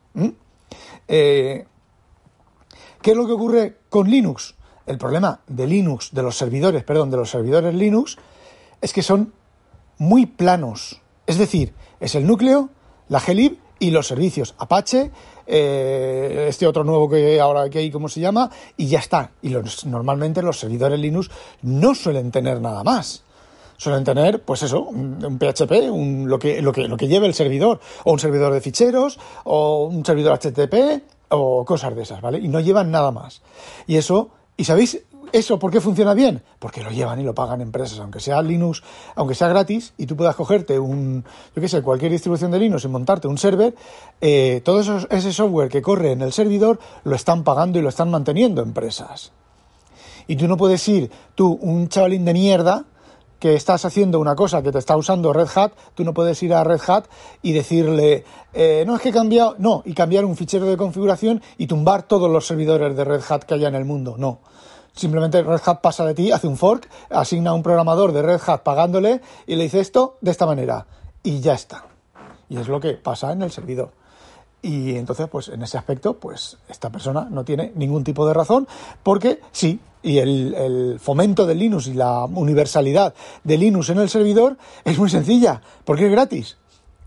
Eh, 1.07 1.67
¿Qué 3.03 3.11
es 3.11 3.17
lo 3.17 3.27
que 3.27 3.33
ocurre 3.33 3.77
con 3.91 4.09
Linux? 4.11 4.55
El 4.87 4.97
problema 4.97 5.41
de 5.47 5.67
Linux, 5.67 6.11
de 6.13 6.23
los 6.23 6.37
servidores, 6.37 6.85
perdón, 6.85 7.11
de 7.11 7.19
los 7.19 7.31
servidores 7.31 7.75
Linux, 7.75 8.17
es 8.81 8.93
que 8.95 9.03
son 9.03 9.35
muy 9.99 10.25
planos. 10.25 11.03
Es 11.27 11.37
decir, 11.37 11.75
es 12.01 12.15
el 12.15 12.27
núcleo, 12.27 12.71
la 13.09 13.21
glib 13.21 13.59
y 13.79 13.91
los 13.91 14.07
servicios 14.07 14.55
Apache, 14.59 15.11
eh, 15.49 16.47
este 16.49 16.67
otro 16.67 16.85
nuevo 16.85 17.09
que 17.09 17.41
ahora 17.41 17.71
que 17.71 17.79
hay, 17.79 17.91
¿cómo 17.91 18.09
se 18.09 18.21
llama? 18.21 18.51
Y 18.77 18.87
ya 18.87 18.99
está. 18.99 19.31
Y 19.43 19.55
normalmente 19.87 20.43
los 20.43 20.59
servidores 20.59 21.01
Linux 21.01 21.31
no 21.63 21.95
suelen 21.95 22.31
tener 22.31 22.61
nada 22.61 22.85
más 22.85 23.25
suelen 23.79 24.03
tener, 24.03 24.43
pues 24.43 24.65
eso, 24.65 24.83
un, 24.83 25.39
PHP, 25.39 25.91
un, 25.93 26.29
lo, 26.29 26.39
que, 26.39 26.61
lo, 26.61 26.73
que, 26.73 26.89
lo 26.89 26.97
que 26.97 27.07
lleve 27.07 27.29
el 27.29 27.35
servidor, 27.35 27.79
o 28.03 28.13
un 28.13 28.19
servidor 28.19 28.53
de 28.53 28.61
ficheros, 28.61 29.21
o 29.45 29.85
un 29.85 30.05
servidor 30.05 30.37
HTTP, 30.37 31.05
o 31.29 31.65
cosas 31.65 31.95
de 31.95 32.03
esas, 32.03 32.21
¿vale? 32.21 32.39
Y 32.39 32.49
no 32.49 32.59
llevan 32.61 32.91
nada 32.91 33.13
más. 33.13 33.41
Y 33.87 33.97
eso, 33.97 34.31
¿y 34.57 34.65
sabéis 34.65 35.03
eso 35.33 35.59
por 35.59 35.71
qué 35.71 35.81
funciona 35.81 36.15
bien? 36.15 36.43
Porque 36.59 36.83
lo 36.83 36.91
llevan 36.91 37.21
y 37.21 37.25
lo 37.25 37.35
pagan 37.35 37.61
empresas, 37.61 37.99
aunque 38.01 38.21
sea 38.21 38.43
Linux, 38.43 38.83
aunque 39.15 39.35
sea 39.35 39.49
gratis, 39.49 39.95
y 39.97 40.07
tú 40.07 40.17
puedas 40.17 40.37
cogerte 40.37 40.79
un, 40.79 41.25
yo 41.55 41.63
qué 41.63 41.69
sé, 41.69 41.83
cualquier 41.83 42.13
distribución 42.13 42.51
de 42.51 42.59
Linux 42.59 42.85
y 42.85 42.89
montarte 42.89 43.29
un 43.29 43.39
server, 43.39 43.75
eh, 44.21 44.61
todo 44.65 44.81
eso, 44.81 44.99
ese 45.11 45.33
software 45.33 45.69
que 45.69 45.83
corre 45.83 46.13
en 46.13 46.23
el 46.23 46.33
servidor 46.33 46.79
lo 47.05 47.17
están 47.17 47.45
pagando 47.45 47.79
y 47.79 47.83
lo 47.83 47.89
están 47.89 48.11
manteniendo 48.11 48.63
empresas. 48.63 49.33
Y 50.27 50.37
tú 50.37 50.47
no 50.47 50.57
puedes 50.57 50.87
ir, 50.89 51.11
tú, 51.35 51.59
un 51.61 51.89
chavalín 51.89 52.25
de 52.25 52.35
mierda, 52.35 52.85
que 53.39 53.55
estás 53.55 53.85
haciendo 53.85 54.19
una 54.19 54.35
cosa 54.35 54.63
que 54.63 54.73
te 54.73 54.79
está 54.79 54.97
usando 54.97 55.33
Red 55.33 55.49
Hat, 55.55 55.73
tú 55.95 56.05
no 56.05 56.13
puedes 56.13 56.43
ir 56.43 56.53
a 56.55 56.65
Red 56.65 56.81
Hat 56.87 57.05
y 57.43 57.53
decirle, 57.53 58.25
eh, 58.53 58.85
no 58.87 58.97
es 58.97 59.03
que 59.03 59.11
he 59.11 59.13
cambiado, 59.13 59.55
no, 59.59 59.83
y 59.85 59.95
cambiar 59.95 60.25
un 60.25 60.37
fichero 60.37 60.67
de 60.67 60.77
configuración 60.77 61.41
y 61.57 61.67
tumbar 61.67 62.03
todos 62.03 62.31
los 62.31 62.47
servidores 62.47 62.97
de 62.97 63.05
Red 63.05 63.23
Hat 63.29 63.45
que 63.45 63.55
haya 63.55 63.69
en 63.69 63.77
el 63.77 63.85
mundo, 63.85 64.17
no. 64.19 64.41
Simplemente 64.99 65.45
Red 65.45 65.61
Hat 65.65 65.81
pasa 65.81 66.05
de 66.05 66.13
ti, 66.13 66.33
hace 66.33 66.49
un 66.49 66.57
fork, 66.57 66.89
asigna 67.09 67.51
a 67.51 67.55
un 67.55 67.63
programador 67.63 68.11
de 68.11 68.21
Red 68.21 68.41
Hat 68.45 68.65
pagándole 68.65 69.21
y 69.47 69.55
le 69.55 69.63
dice 69.63 69.79
esto 69.79 70.19
de 70.21 70.33
esta 70.33 70.45
manera. 70.45 70.87
Y 71.23 71.39
ya 71.39 71.55
está. 71.55 71.85
Y 72.49 72.57
es 72.57 72.67
lo 72.67 72.81
que 72.81 72.95
pasa 72.95 73.31
en 73.31 73.43
el 73.43 73.53
servidor. 73.53 73.93
Y 74.61 74.97
entonces, 74.97 75.29
pues 75.29 75.51
en 75.51 75.63
ese 75.63 75.79
aspecto, 75.79 76.15
pues 76.15 76.59
esta 76.69 76.91
persona 76.91 77.29
no 77.31 77.45
tiene 77.45 77.71
ningún 77.77 78.03
tipo 78.03 78.27
de 78.27 78.35
razón, 78.35 78.67
porque 79.05 79.41
sí, 79.53 79.79
y 80.03 80.19
el, 80.19 80.99
fomento 80.99 81.47
de 81.47 81.55
Linux 81.55 81.87
y 81.87 81.95
la 81.95 82.25
universalidad 82.25 83.15
de 83.45 83.57
Linux 83.57 83.91
en 83.91 83.99
el 83.99 84.09
servidor 84.09 84.57
es 84.85 84.99
muy 84.99 85.11
sencilla, 85.11 85.63
porque 85.85 86.07
es 86.07 86.11
gratis. 86.11 86.57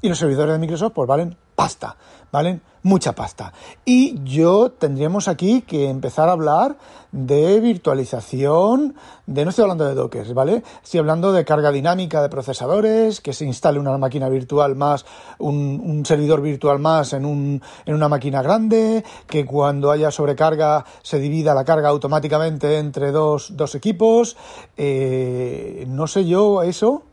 Y 0.01 0.07
los 0.07 0.17
servidores 0.17 0.53
de 0.53 0.60
Microsoft 0.60 0.93
pues 0.93 1.10
valen 1.10 1.36
pasta, 1.55 1.98
valen 2.31 2.62
mucha 2.83 3.13
pasta. 3.13 3.53
Y 3.85 4.23
yo 4.23 4.71
tendríamos 4.71 5.27
aquí 5.27 5.61
que 5.61 5.89
empezar 5.89 6.29
a 6.29 6.33
hablar 6.33 6.77
de 7.11 7.59
virtualización, 7.59 8.95
de 9.25 9.43
no 9.43 9.50
estoy 9.50 9.63
hablando 9.63 9.85
de 9.85 9.95
Docker, 9.95 10.33
¿vale? 10.33 10.63
Estoy 10.81 11.00
hablando 11.00 11.33
de 11.33 11.43
carga 11.43 11.71
dinámica 11.71 12.21
de 12.21 12.29
procesadores, 12.29 13.19
que 13.19 13.33
se 13.33 13.45
instale 13.45 13.79
una 13.79 13.97
máquina 13.97 14.29
virtual 14.29 14.75
más, 14.75 15.05
un, 15.38 16.03
servidor 16.05 16.41
virtual 16.41 16.79
más 16.79 17.13
en, 17.13 17.25
un, 17.25 17.61
en 17.85 17.95
una 17.95 18.07
máquina 18.07 18.41
grande, 18.41 19.03
que 19.27 19.45
cuando 19.45 19.91
haya 19.91 20.09
sobrecarga 20.09 20.85
se 21.03 21.19
divida 21.19 21.53
la 21.53 21.65
carga 21.65 21.89
automáticamente 21.89 22.77
entre 22.77 23.11
dos, 23.11 23.55
dos 23.57 23.75
equipos. 23.75 24.38
Eh, 24.77 25.85
no 25.88 26.07
sé 26.07 26.25
yo 26.25 26.63
eso. 26.63 27.03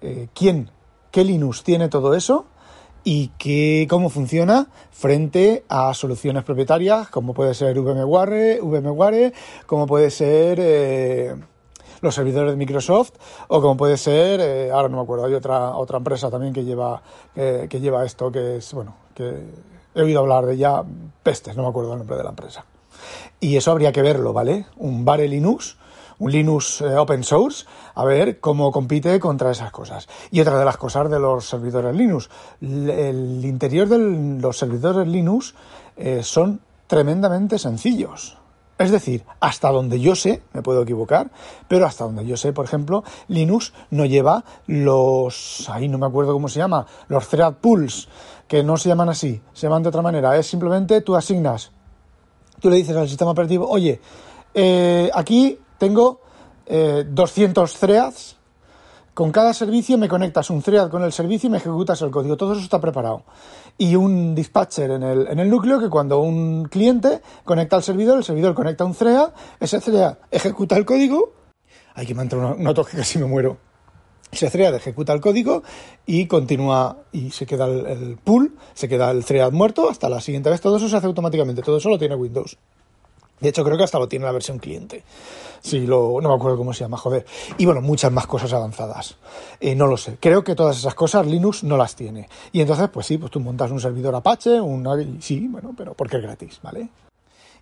Eh, 0.00 0.28
¿Quién? 0.32 0.70
¿Qué 1.10 1.24
Linux 1.24 1.64
tiene 1.64 1.88
todo 1.88 2.14
eso? 2.14 2.46
Y 3.04 3.28
que, 3.38 3.86
cómo 3.88 4.10
funciona 4.10 4.68
frente 4.90 5.64
a 5.68 5.94
soluciones 5.94 6.44
propietarias 6.44 7.08
como 7.08 7.34
puede 7.34 7.54
ser 7.54 7.78
VMware, 7.78 8.60
VMware 8.62 9.32
como 9.66 9.86
puede 9.86 10.10
ser 10.10 10.58
eh, 10.60 11.34
los 12.00 12.14
servidores 12.14 12.52
de 12.52 12.56
Microsoft 12.56 13.12
o 13.48 13.60
como 13.60 13.76
puede 13.76 13.96
ser, 13.96 14.40
eh, 14.40 14.70
ahora 14.70 14.88
no 14.88 14.98
me 14.98 15.02
acuerdo, 15.02 15.24
hay 15.24 15.34
otra, 15.34 15.76
otra 15.76 15.98
empresa 15.98 16.30
también 16.30 16.52
que 16.52 16.64
lleva, 16.64 17.02
que 17.34 17.80
lleva 17.80 18.04
esto, 18.04 18.30
que 18.30 18.56
es, 18.56 18.72
bueno, 18.72 18.96
que 19.14 19.46
he 19.94 20.02
oído 20.02 20.20
hablar 20.20 20.46
de 20.46 20.56
ya, 20.56 20.82
pestes, 21.22 21.56
no 21.56 21.62
me 21.62 21.68
acuerdo 21.68 21.92
el 21.92 21.98
nombre 21.98 22.16
de 22.16 22.24
la 22.24 22.30
empresa. 22.30 22.64
Y 23.40 23.56
eso 23.56 23.70
habría 23.70 23.92
que 23.92 24.02
verlo, 24.02 24.32
¿vale? 24.32 24.66
Un 24.76 25.04
Bare 25.04 25.26
Linux 25.26 25.78
un 26.20 26.30
Linux 26.30 26.80
eh, 26.82 26.96
open 26.96 27.24
source, 27.24 27.66
a 27.94 28.04
ver 28.04 28.38
cómo 28.40 28.70
compite 28.70 29.18
contra 29.18 29.50
esas 29.50 29.72
cosas. 29.72 30.08
Y 30.30 30.40
otra 30.40 30.58
de 30.58 30.64
las 30.64 30.76
cosas 30.76 31.10
de 31.10 31.18
los 31.18 31.48
servidores 31.48 31.94
Linux, 31.96 32.30
el 32.60 33.44
interior 33.44 33.88
de 33.88 34.40
los 34.40 34.56
servidores 34.56 35.08
Linux 35.08 35.54
eh, 35.96 36.22
son 36.22 36.60
tremendamente 36.86 37.58
sencillos. 37.58 38.36
Es 38.78 38.90
decir, 38.90 39.24
hasta 39.40 39.70
donde 39.70 40.00
yo 40.00 40.14
sé, 40.14 40.42
me 40.54 40.62
puedo 40.62 40.82
equivocar, 40.82 41.30
pero 41.68 41.84
hasta 41.84 42.04
donde 42.04 42.24
yo 42.24 42.38
sé, 42.38 42.54
por 42.54 42.64
ejemplo, 42.64 43.04
Linux 43.28 43.74
no 43.90 44.06
lleva 44.06 44.44
los, 44.66 45.68
ahí 45.68 45.86
no 45.86 45.98
me 45.98 46.06
acuerdo 46.06 46.32
cómo 46.32 46.48
se 46.48 46.60
llama, 46.60 46.86
los 47.08 47.28
thread 47.28 47.54
pools, 47.60 48.08
que 48.48 48.62
no 48.62 48.78
se 48.78 48.88
llaman 48.88 49.10
así, 49.10 49.42
se 49.52 49.66
llaman 49.66 49.82
de 49.82 49.90
otra 49.90 50.00
manera. 50.00 50.36
Es 50.36 50.46
simplemente 50.46 51.02
tú 51.02 51.14
asignas, 51.14 51.72
tú 52.58 52.70
le 52.70 52.76
dices 52.76 52.96
al 52.96 53.08
sistema 53.08 53.32
operativo, 53.32 53.68
oye, 53.68 54.00
eh, 54.54 55.10
aquí 55.14 55.58
tengo 55.80 56.20
200 56.68 57.74
eh, 57.74 57.78
threads. 57.80 58.36
Con 59.14 59.32
cada 59.32 59.52
servicio 59.52 59.98
me 59.98 60.08
conectas 60.08 60.50
un 60.50 60.62
thread 60.62 60.88
con 60.88 61.02
el 61.02 61.12
servicio 61.12 61.48
y 61.48 61.50
me 61.50 61.58
ejecutas 61.58 62.00
el 62.02 62.10
código. 62.10 62.36
Todo 62.36 62.52
eso 62.52 62.62
está 62.62 62.80
preparado. 62.80 63.24
Y 63.76 63.96
un 63.96 64.34
dispatcher 64.34 64.92
en 64.92 65.02
el, 65.02 65.26
en 65.26 65.40
el 65.40 65.50
núcleo 65.50 65.80
que 65.80 65.88
cuando 65.88 66.20
un 66.20 66.66
cliente 66.66 67.20
conecta 67.44 67.76
al 67.76 67.82
servidor, 67.82 68.18
el 68.18 68.24
servidor 68.24 68.54
conecta 68.54 68.84
un 68.84 68.94
thread, 68.94 69.30
ese 69.58 69.80
thread 69.80 70.18
ejecuta 70.30 70.76
el 70.76 70.84
código. 70.84 71.32
Hay 71.94 72.06
que 72.06 72.14
mantener 72.14 72.44
una, 72.44 72.72
toque 72.72 72.92
que 72.92 72.96
casi 72.98 73.18
me 73.18 73.26
muero. 73.26 73.56
Ese 74.30 74.48
thread 74.48 74.74
ejecuta 74.76 75.12
el 75.12 75.20
código 75.20 75.64
y 76.06 76.26
continúa 76.26 76.98
y 77.10 77.30
se 77.32 77.46
queda 77.46 77.66
el, 77.66 77.86
el, 77.86 78.16
pool, 78.16 78.56
se 78.74 78.88
queda 78.88 79.10
el 79.10 79.24
thread 79.24 79.50
muerto 79.50 79.90
hasta 79.90 80.08
la 80.08 80.20
siguiente 80.20 80.50
vez. 80.50 80.60
Todo 80.60 80.76
eso 80.76 80.88
se 80.88 80.96
hace 80.96 81.06
automáticamente, 81.06 81.62
todo 81.62 81.78
eso 81.78 81.88
lo 81.88 81.98
tiene 81.98 82.14
Windows. 82.14 82.56
De 83.40 83.48
hecho, 83.48 83.64
creo 83.64 83.76
que 83.76 83.84
hasta 83.84 83.98
lo 83.98 84.08
tiene 84.08 84.24
la 84.24 84.32
versión 84.32 84.58
cliente. 84.58 85.02
Sí, 85.62 85.86
lo, 85.86 86.20
no 86.20 86.28
me 86.28 86.34
acuerdo 86.34 86.56
cómo 86.56 86.72
se 86.72 86.80
llama, 86.80 86.96
joder. 86.96 87.26
Y 87.58 87.66
bueno, 87.66 87.80
muchas 87.80 88.10
más 88.12 88.26
cosas 88.26 88.52
avanzadas. 88.52 89.16
Eh, 89.60 89.74
no 89.74 89.86
lo 89.86 89.96
sé. 89.96 90.16
Creo 90.20 90.42
que 90.42 90.54
todas 90.54 90.78
esas 90.78 90.94
cosas 90.94 91.26
Linux 91.26 91.64
no 91.64 91.76
las 91.76 91.94
tiene. 91.96 92.28
Y 92.52 92.60
entonces, 92.60 92.88
pues 92.88 93.06
sí, 93.06 93.18
pues 93.18 93.30
tú 93.30 93.40
montas 93.40 93.70
un 93.70 93.80
servidor 93.80 94.14
Apache, 94.14 94.60
un... 94.60 95.18
Sí, 95.20 95.46
bueno, 95.48 95.74
pero 95.76 95.94
porque 95.94 96.16
es 96.16 96.22
gratis, 96.22 96.58
¿vale? 96.62 96.88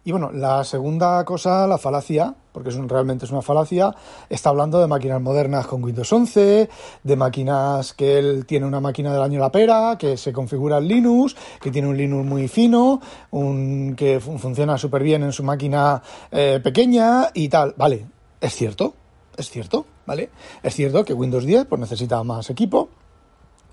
Y 0.09 0.11
bueno, 0.11 0.31
la 0.33 0.65
segunda 0.65 1.23
cosa, 1.27 1.67
la 1.67 1.77
falacia, 1.77 2.35
porque 2.53 2.71
es 2.71 2.77
realmente 2.79 3.27
es 3.27 3.31
una 3.31 3.43
falacia, 3.43 3.95
está 4.31 4.49
hablando 4.49 4.81
de 4.81 4.87
máquinas 4.87 5.21
modernas 5.21 5.67
con 5.67 5.85
Windows 5.85 6.11
11, 6.11 6.71
de 7.03 7.17
máquinas 7.17 7.93
que 7.93 8.19
él 8.19 8.47
tiene 8.47 8.65
una 8.65 8.81
máquina 8.81 9.13
del 9.13 9.21
año 9.21 9.39
la 9.39 9.53
pera, 9.53 9.97
que 9.99 10.17
se 10.17 10.33
configura 10.33 10.79
en 10.79 10.89
Linux, 10.89 11.37
que 11.61 11.71
tiene 11.71 11.89
un 11.89 11.99
Linux 11.99 12.25
muy 12.25 12.49
fino, 12.49 13.03
un, 13.33 13.95
que 13.99 14.19
funciona 14.19 14.79
súper 14.79 15.03
bien 15.03 15.25
en 15.25 15.33
su 15.33 15.45
máquina 15.45 16.03
eh, 16.31 16.59
pequeña 16.65 17.29
y 17.35 17.51
tal. 17.51 17.75
Vale, 17.77 18.07
es 18.41 18.55
cierto, 18.55 18.95
es 19.37 19.51
cierto, 19.51 19.85
¿vale? 20.07 20.31
Es 20.63 20.75
cierto 20.75 21.05
que 21.05 21.13
Windows 21.13 21.45
10 21.45 21.67
pues, 21.67 21.83
necesita 21.83 22.25
más 22.25 22.49
equipo, 22.49 22.89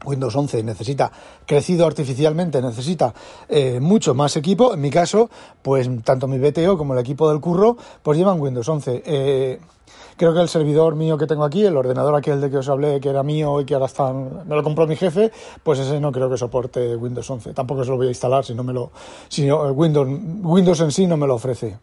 Windows 0.06 0.36
11 0.36 0.64
necesita, 0.64 1.12
crecido 1.46 1.86
artificialmente, 1.86 2.62
necesita 2.62 3.14
eh, 3.50 3.80
mucho 3.80 4.14
más 4.14 4.36
equipo. 4.38 4.74
En 4.74 4.82
mi 4.82 4.90
caso, 4.90 5.30
pues 5.62 5.90
tanto 6.04 6.28
mi 6.28 6.38
BTO 6.38 6.78
como 6.78 6.94
el 6.94 7.00
equipo 7.00 7.30
del 7.30 7.40
curro, 7.40 7.78
pues 8.04 8.18
llevan 8.18 8.40
Windows 8.40 8.68
11. 8.68 9.04
Eh, 9.06 9.60
creo 10.18 10.34
que 10.34 10.42
el 10.42 10.50
servidor 10.50 10.96
mío 10.96 11.18
que 11.18 11.28
tengo 11.28 11.44
aquí, 11.44 11.66
el 11.66 11.76
ordenador 11.76 12.16
aquel 12.16 12.42
de 12.42 12.50
que 12.50 12.58
os 12.58 12.70
hablé, 12.70 13.00
que 13.00 13.10
era 13.10 13.24
mío 13.24 13.60
y 13.62 13.66
que 13.66 13.74
ahora 13.74 13.88
está, 13.88 14.14
me 14.14 14.56
lo 14.56 14.64
compró 14.64 14.88
mi 14.88 14.96
jefe, 14.96 15.32
pues 15.64 15.80
ese 15.80 16.00
no 16.00 16.12
creo 16.12 16.30
que 16.30 16.38
soporte 16.38 16.96
Windows 16.96 17.30
11. 17.30 17.54
Tampoco 17.54 17.84
se 17.84 17.90
lo 17.90 17.98
voy 17.98 18.08
a 18.08 18.10
instalar 18.10 18.46
si 18.46 18.54
no 18.54 18.64
me 18.64 18.74
lo, 18.74 18.92
si 19.28 19.50
Windows, 19.52 20.08
Windows 20.44 20.80
en 20.82 20.92
sí 20.92 21.08
no 21.08 21.18
me 21.18 21.28
lo 21.28 21.36
ofrece. 21.36 21.78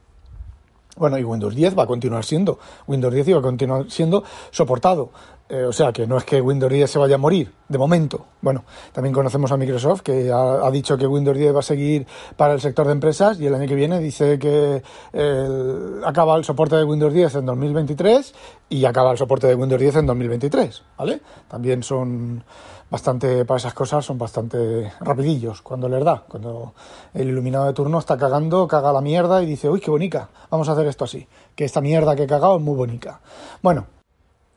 Bueno, 0.96 1.18
y 1.18 1.24
Windows 1.24 1.54
10 1.54 1.78
va 1.78 1.84
a 1.84 1.86
continuar 1.86 2.24
siendo. 2.24 2.58
Windows 2.86 3.14
10 3.14 3.34
va 3.34 3.38
a 3.38 3.42
continuar 3.42 3.90
siendo 3.90 4.24
soportado. 4.50 5.10
Eh, 5.48 5.64
o 5.64 5.72
sea 5.72 5.92
que 5.92 6.06
no 6.06 6.16
es 6.16 6.24
que 6.24 6.40
Windows 6.40 6.72
10 6.72 6.90
se 6.90 6.98
vaya 6.98 7.16
a 7.16 7.18
morir, 7.18 7.52
de 7.68 7.76
momento. 7.78 8.26
Bueno, 8.40 8.64
también 8.92 9.12
conocemos 9.12 9.52
a 9.52 9.56
Microsoft 9.56 10.00
que 10.00 10.30
ha, 10.32 10.70
dicho 10.70 10.96
que 10.96 11.06
Windows 11.06 11.36
10 11.36 11.54
va 11.54 11.58
a 11.60 11.62
seguir 11.62 12.06
para 12.36 12.54
el 12.54 12.60
sector 12.60 12.86
de 12.86 12.92
empresas 12.92 13.38
y 13.40 13.46
el 13.46 13.54
año 13.54 13.66
que 13.66 13.74
viene 13.74 13.98
dice 13.98 14.38
que 14.38 14.82
acaba 16.06 16.36
el 16.36 16.44
soporte 16.44 16.76
de 16.76 16.84
Windows 16.84 17.12
10 17.12 17.34
en 17.36 17.46
2023 17.46 18.34
y 18.70 18.84
acaba 18.84 19.12
el 19.12 19.18
soporte 19.18 19.46
de 19.46 19.54
Windows 19.54 19.80
10 19.80 19.96
en 19.96 20.06
2023, 20.06 20.82
¿vale? 20.96 21.20
También 21.48 21.82
son 21.82 22.42
bastante, 22.92 23.46
para 23.46 23.56
esas 23.56 23.72
cosas, 23.72 24.04
son 24.04 24.18
bastante 24.18 24.92
rapidillos 25.00 25.62
cuando 25.62 25.88
les 25.88 26.04
da. 26.04 26.24
Cuando 26.28 26.74
el 27.14 27.30
iluminado 27.30 27.64
de 27.64 27.72
turno 27.72 27.98
está 27.98 28.18
cagando, 28.18 28.68
caga 28.68 28.92
la 28.92 29.00
mierda 29.00 29.42
y 29.42 29.46
dice, 29.46 29.70
uy, 29.70 29.80
qué 29.80 29.90
bonita, 29.90 30.28
vamos 30.50 30.68
a 30.68 30.72
hacer 30.72 30.86
esto 30.86 31.04
así, 31.04 31.26
que 31.56 31.64
esta 31.64 31.80
mierda 31.80 32.14
que 32.14 32.24
he 32.24 32.26
cagado 32.26 32.56
es 32.56 32.62
muy 32.62 32.76
bonita. 32.76 33.18
Bueno, 33.62 33.86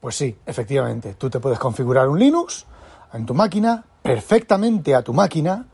pues 0.01 0.17
sí, 0.17 0.37
efectivamente, 0.45 1.13
tú 1.13 1.29
te 1.29 1.39
puedes 1.39 1.57
configurar 1.57 2.09
un 2.09 2.19
Linux 2.19 2.65
en 3.13 3.25
tu 3.25 3.33
máquina, 3.33 3.85
perfectamente 4.01 4.93
a 4.93 5.01
tu 5.01 5.13
máquina, 5.13 5.67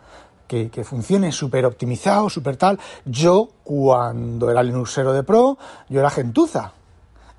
que, 0.47 0.83
funcione 0.83 1.31
súper 1.31 1.65
optimizado, 1.65 2.29
súper 2.29 2.57
tal. 2.57 2.77
Yo, 3.05 3.49
cuando 3.63 4.51
era 4.51 4.61
Linuxero 4.61 5.13
de 5.13 5.23
Pro, 5.23 5.57
yo 5.89 5.99
era 5.99 6.11
gentuza. 6.11 6.73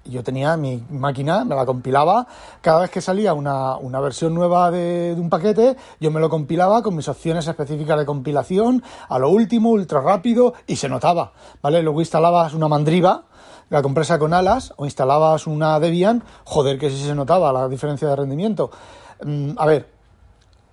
Yo 0.05 0.23
tenía 0.23 0.57
mi 0.57 0.83
máquina, 0.91 1.45
me 1.45 1.55
la 1.55 1.65
compilaba. 1.65 2.27
Cada 2.61 2.81
vez 2.81 2.91
que 2.91 3.01
salía 3.01 3.35
una, 3.35 4.01
versión 4.01 4.35
nueva 4.35 4.71
de, 4.71 5.15
de, 5.15 5.21
un 5.21 5.31
paquete, 5.31 5.77
yo 6.01 6.11
me 6.11 6.21
lo 6.21 6.29
compilaba 6.29 6.83
con 6.83 6.97
mis 6.97 7.09
opciones 7.09 7.47
específicas 7.47 7.99
de 7.99 8.07
compilación, 8.07 8.83
a 9.09 9.19
lo 9.19 9.31
último, 9.31 9.71
ultra 9.71 10.01
rápido, 10.01 10.55
y 10.67 10.77
se 10.77 10.89
notaba, 10.89 11.33
¿vale? 11.63 11.83
Luego 11.83 12.01
instalabas 12.01 12.55
una 12.55 12.69
mandriva, 12.69 13.25
la 13.71 13.81
compresa 13.81 14.19
con 14.19 14.35
alas 14.35 14.75
o 14.77 14.85
instalabas 14.85 15.47
una 15.47 15.81
Debian, 15.81 16.23
joder, 16.45 16.79
que 16.79 16.91
sí 16.91 17.03
se 17.03 17.15
notaba 17.15 17.53
la 17.53 17.69
diferencia 17.69 18.09
de 18.09 18.17
rendimiento. 18.17 18.71
Mm, 19.25 19.53
a 19.57 19.67
ver, 19.67 19.89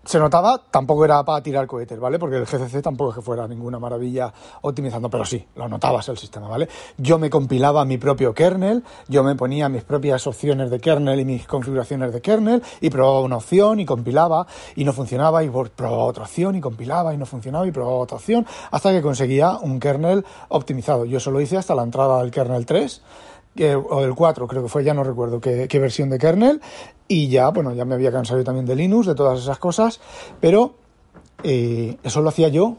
se 0.04 0.18
notaba, 0.18 0.62
tampoco 0.72 1.06
era 1.06 1.24
para 1.24 1.44
tirar 1.44 1.68
cohetes, 1.68 2.00
¿vale? 2.00 2.18
Porque 2.18 2.38
el 2.38 2.46
GCC 2.46 2.82
tampoco 2.82 3.12
es 3.12 3.16
que 3.18 3.22
fuera 3.22 3.48
ninguna 3.48 3.80
maravilla 3.80 4.34
optimizando, 4.62 5.10
pero 5.10 5.26
sí, 5.26 5.46
lo 5.56 5.68
notabas 5.68 6.08
el 6.10 6.18
sistema, 6.18 6.48
¿vale? 6.48 6.70
Yo 6.98 7.20
me 7.20 7.30
compilaba 7.30 7.84
mi 7.86 7.98
propio 7.98 8.34
kernel, 8.34 8.84
yo 9.08 9.24
me 9.24 9.36
ponía 9.36 9.68
mis 9.70 9.84
propias 9.84 10.26
opciones 10.26 10.72
de 10.72 10.80
kernel 10.80 11.20
y 11.20 11.26
mis 11.26 11.46
configuraciones 11.46 12.14
de 12.14 12.22
kernel 12.22 12.64
y 12.82 12.90
probaba 12.90 13.22
una 13.22 13.38
opción 13.38 13.80
y 13.80 13.86
compilaba 13.86 14.48
y 14.76 14.86
no 14.86 14.94
funcionaba 14.94 15.44
y 15.44 15.50
probaba 15.50 16.06
otra 16.06 16.24
opción 16.24 16.56
y 16.56 16.62
compilaba 16.62 17.14
y 17.14 17.18
no 17.18 17.26
funcionaba 17.26 17.68
y 17.68 17.72
probaba 17.72 17.98
otra 17.98 18.18
opción 18.18 18.46
hasta 18.72 18.92
que 18.92 19.02
conseguía 19.02 19.58
un 19.62 19.80
kernel 19.80 20.26
optimizado. 20.48 21.06
Yo 21.06 21.18
eso 21.18 21.30
lo 21.32 21.42
hice 21.42 21.58
hasta 21.58 21.76
la 21.76 21.84
entrada 21.84 22.20
del 22.22 22.32
kernel 22.32 22.66
3 22.66 23.02
o 23.68 24.02
del 24.02 24.16
4, 24.16 24.48
creo 24.48 24.64
que 24.64 24.70
fue, 24.70 24.84
ya 24.84 24.94
no 24.94 25.04
recuerdo 25.04 25.40
qué, 25.40 25.80
versión 25.80 26.10
de 26.10 26.18
kernel, 26.18 26.62
y 27.08 27.28
ya, 27.30 27.50
bueno, 27.50 27.74
ya 27.74 27.86
me 27.86 27.96
había 27.96 28.12
cansado 28.12 28.40
yo 28.40 28.46
también 28.46 28.66
de 28.66 28.76
Linux, 28.76 29.08
de 29.08 29.16
todas 29.16 29.40
esas 29.40 29.60
cosas, 29.60 30.00
pero 30.40 30.76
eh, 31.44 31.98
eso 32.04 32.22
lo 32.22 32.30
hacía 32.30 32.50
yo 32.50 32.78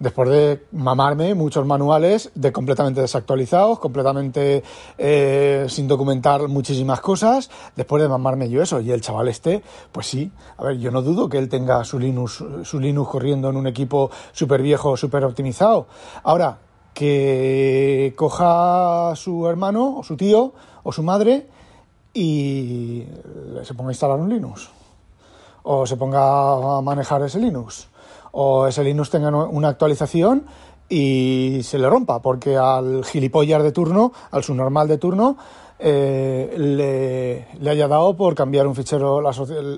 después 0.00 0.30
de 0.30 0.66
mamarme 0.72 1.34
muchos 1.34 1.64
manuales 1.64 2.32
de 2.34 2.50
completamente 2.50 3.02
desactualizados, 3.02 3.78
completamente 3.78 4.64
eh, 4.98 5.66
sin 5.68 5.86
documentar 5.86 6.48
muchísimas 6.48 7.00
cosas, 7.00 7.50
después 7.76 8.02
de 8.02 8.08
mamarme 8.08 8.48
yo 8.48 8.62
eso. 8.62 8.80
Y 8.80 8.90
el 8.90 9.02
chaval 9.02 9.28
este, 9.28 9.62
pues 9.92 10.06
sí, 10.06 10.32
a 10.56 10.64
ver, 10.64 10.78
yo 10.78 10.90
no 10.90 11.02
dudo 11.02 11.28
que 11.28 11.38
él 11.38 11.48
tenga 11.48 11.84
su 11.84 11.98
Linux, 11.98 12.42
su 12.64 12.80
Linux 12.80 13.10
corriendo 13.10 13.50
en 13.50 13.56
un 13.56 13.66
equipo 13.66 14.10
súper 14.32 14.62
viejo, 14.62 14.96
súper 14.96 15.24
optimizado. 15.24 15.86
Ahora, 16.24 16.58
que 16.94 18.12
coja 18.16 19.10
a 19.10 19.16
su 19.16 19.46
hermano 19.48 19.98
o 19.98 20.02
su 20.02 20.16
tío 20.16 20.52
o 20.82 20.92
su 20.92 21.02
madre 21.02 21.48
y 22.12 23.04
se 23.62 23.74
ponga 23.74 23.90
a 23.90 23.92
instalar 23.92 24.18
un 24.18 24.28
Linux. 24.28 24.68
o 25.62 25.86
se 25.86 25.96
ponga 25.96 26.78
a 26.78 26.80
manejar 26.80 27.22
ese 27.22 27.38
Linux, 27.38 27.88
o 28.32 28.66
ese 28.66 28.82
Linux 28.82 29.10
tenga 29.10 29.28
una 29.28 29.68
actualización 29.68 30.46
y 30.90 31.60
se 31.62 31.78
le 31.78 31.88
rompa, 31.88 32.20
porque 32.20 32.56
al 32.56 33.04
gilipollas 33.04 33.62
de 33.62 33.70
turno, 33.70 34.12
al 34.32 34.42
subnormal 34.42 34.88
de 34.88 34.98
turno, 34.98 35.36
eh, 35.78 37.46
le, 37.58 37.70
haya 37.70 37.88
dado 37.88 38.14
por 38.14 38.34
cambiar 38.34 38.66
un 38.66 38.74
fichero, 38.74 39.22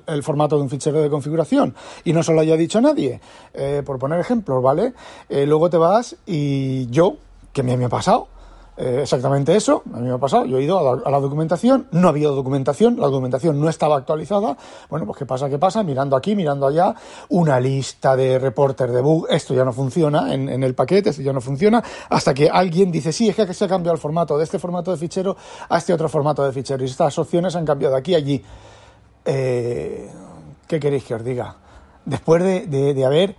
el, 0.06 0.22
formato 0.24 0.56
de 0.56 0.62
un 0.62 0.70
fichero 0.70 1.00
de 1.00 1.08
configuración 1.08 1.76
y 2.02 2.12
no 2.12 2.24
se 2.24 2.32
lo 2.32 2.40
haya 2.40 2.56
dicho 2.56 2.78
a 2.78 2.80
nadie. 2.80 3.20
Eh, 3.52 3.82
por 3.84 3.98
poner 3.98 4.18
ejemplos, 4.18 4.62
¿vale? 4.62 4.94
Eh, 5.28 5.46
luego 5.46 5.70
te 5.70 5.76
vas 5.76 6.16
y 6.26 6.88
yo, 6.90 7.16
que 7.52 7.62
me, 7.62 7.76
me 7.76 7.84
ha 7.84 7.90
pasado, 7.90 8.28
eh, 8.74 9.00
exactamente 9.02 9.54
eso, 9.54 9.82
a 9.92 9.98
mí 9.98 10.08
me 10.08 10.14
ha 10.14 10.18
pasado, 10.18 10.46
yo 10.46 10.56
he 10.56 10.62
ido 10.62 10.78
a 10.78 11.10
la, 11.10 11.20
documentación, 11.20 11.88
no 11.90 12.08
había 12.08 12.28
documentación, 12.28 12.98
la 12.98 13.06
documentación 13.08 13.60
no 13.60 13.68
estaba 13.68 13.98
actualizada, 13.98 14.56
bueno, 14.88 15.04
pues 15.04 15.18
qué 15.18 15.26
pasa, 15.26 15.50
qué 15.50 15.58
pasa, 15.58 15.82
mirando 15.82 16.16
aquí, 16.16 16.34
mirando 16.34 16.66
allá, 16.66 16.94
una 17.28 17.60
lista 17.60 18.16
de 18.16 18.38
reportes 18.38 18.90
de 18.90 19.02
bug, 19.02 19.26
esto 19.28 19.52
ya 19.52 19.66
no 19.66 19.74
funciona 19.74 20.32
en, 20.32 20.48
el 20.48 20.74
paquete, 20.74 21.10
esto 21.10 21.20
ya 21.20 21.34
no 21.34 21.42
funciona, 21.42 21.84
hasta 22.08 22.32
que 22.32 22.48
alguien 22.48 22.90
dice, 22.90 23.12
sí, 23.12 23.28
es 23.28 23.36
que 23.36 23.52
se 23.52 23.66
ha 23.66 23.68
cambiado 23.68 23.94
el 23.94 24.00
formato 24.00 24.38
de 24.38 24.44
este 24.44 24.58
formato 24.58 24.90
de 24.90 24.96
fichero 24.96 25.36
a 25.68 25.76
este 25.76 25.92
otro 25.92 26.08
formato 26.08 26.42
de 26.42 26.50
fichero, 26.50 26.82
y 26.82 26.86
estas 26.86 27.18
opciones 27.18 27.54
han 27.54 27.66
cambiado 27.66 27.94
de 27.94 28.00
aquí 28.00 28.14
a 28.14 28.18
allí. 28.18 28.42
Eh, 29.26 30.10
¿Qué 30.66 30.80
queréis 30.80 31.04
que 31.04 31.14
os 31.14 31.22
diga? 31.22 31.56
Después 32.06 32.42
de, 32.42 32.94
de 32.94 33.04
haber 33.04 33.36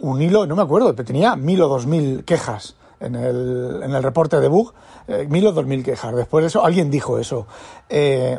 un 0.00 0.20
hilo, 0.20 0.46
no 0.46 0.56
me 0.56 0.62
acuerdo, 0.62 0.94
pero 0.94 1.06
tenía 1.06 1.36
mil 1.36 1.62
o 1.62 1.68
dos 1.68 1.86
mil 1.86 2.22
quejas 2.24 2.77
en 3.00 3.14
el, 3.14 3.80
en 3.82 3.94
el 3.94 4.02
reporte 4.02 4.40
de 4.40 4.48
bug, 4.48 4.72
eh, 5.06 5.26
mil 5.28 5.46
o 5.46 5.52
dos 5.52 5.66
mil 5.66 5.82
quejas. 5.82 6.14
Después 6.14 6.42
de 6.42 6.48
eso, 6.48 6.64
alguien 6.64 6.90
dijo 6.90 7.18
eso. 7.18 7.46
Eh, 7.88 8.38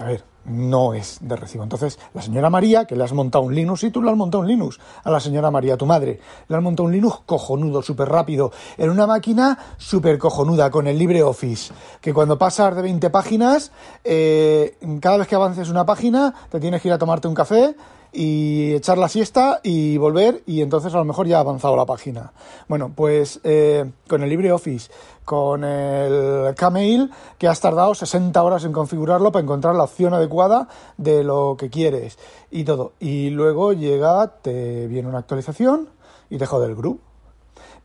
a 0.00 0.04
ver, 0.04 0.24
no 0.44 0.94
es 0.94 1.18
de 1.20 1.36
recibo. 1.36 1.62
Entonces, 1.62 1.98
la 2.14 2.22
señora 2.22 2.50
María, 2.50 2.84
que 2.84 2.96
le 2.96 3.04
has 3.04 3.12
montado 3.12 3.44
un 3.44 3.54
Linux, 3.54 3.84
y 3.84 3.90
tú 3.90 4.02
le 4.02 4.10
has 4.10 4.16
montado 4.16 4.42
un 4.42 4.48
Linux 4.48 4.78
a 5.04 5.10
la 5.10 5.20
señora 5.20 5.50
María, 5.50 5.76
tu 5.76 5.86
madre, 5.86 6.20
le 6.48 6.56
has 6.56 6.62
montado 6.62 6.86
un 6.86 6.92
Linux 6.92 7.20
cojonudo, 7.26 7.82
súper 7.82 8.08
rápido, 8.08 8.52
en 8.78 8.90
una 8.90 9.06
máquina 9.06 9.58
súper 9.76 10.18
cojonuda, 10.18 10.70
con 10.70 10.86
el 10.86 10.98
LibreOffice, 10.98 11.72
que 12.00 12.14
cuando 12.14 12.38
pasas 12.38 12.74
de 12.74 12.82
20 12.82 13.10
páginas, 13.10 13.72
eh, 14.04 14.78
cada 15.00 15.18
vez 15.18 15.28
que 15.28 15.34
avances 15.34 15.68
una 15.68 15.84
página, 15.84 16.34
te 16.50 16.60
tienes 16.60 16.80
que 16.82 16.88
ir 16.88 16.94
a 16.94 16.98
tomarte 16.98 17.28
un 17.28 17.34
café 17.34 17.74
y 18.12 18.72
echar 18.74 18.98
la 18.98 19.08
siesta 19.08 19.60
y 19.62 19.96
volver 19.96 20.42
y 20.46 20.62
entonces 20.62 20.94
a 20.94 20.98
lo 20.98 21.04
mejor 21.04 21.26
ya 21.26 21.38
ha 21.38 21.40
avanzado 21.40 21.76
la 21.76 21.86
página. 21.86 22.32
Bueno, 22.68 22.92
pues 22.94 23.40
eh, 23.44 23.90
con 24.08 24.22
el 24.22 24.30
LibreOffice, 24.30 24.90
con 25.24 25.64
el 25.64 26.54
Kmail, 26.54 27.10
que 27.38 27.48
has 27.48 27.60
tardado 27.60 27.94
60 27.94 28.42
horas 28.42 28.64
en 28.64 28.72
configurarlo 28.72 29.30
para 29.32 29.42
encontrar 29.42 29.74
la 29.74 29.84
opción 29.84 30.14
adecuada 30.14 30.68
de 30.96 31.22
lo 31.24 31.56
que 31.58 31.70
quieres 31.70 32.18
y 32.50 32.64
todo. 32.64 32.92
Y 32.98 33.30
luego 33.30 33.72
llega, 33.72 34.40
te 34.42 34.86
viene 34.88 35.08
una 35.08 35.18
actualización 35.18 35.88
y 36.28 36.38
te 36.38 36.46
jode 36.46 36.66
el 36.66 36.74
grupo. 36.74 37.00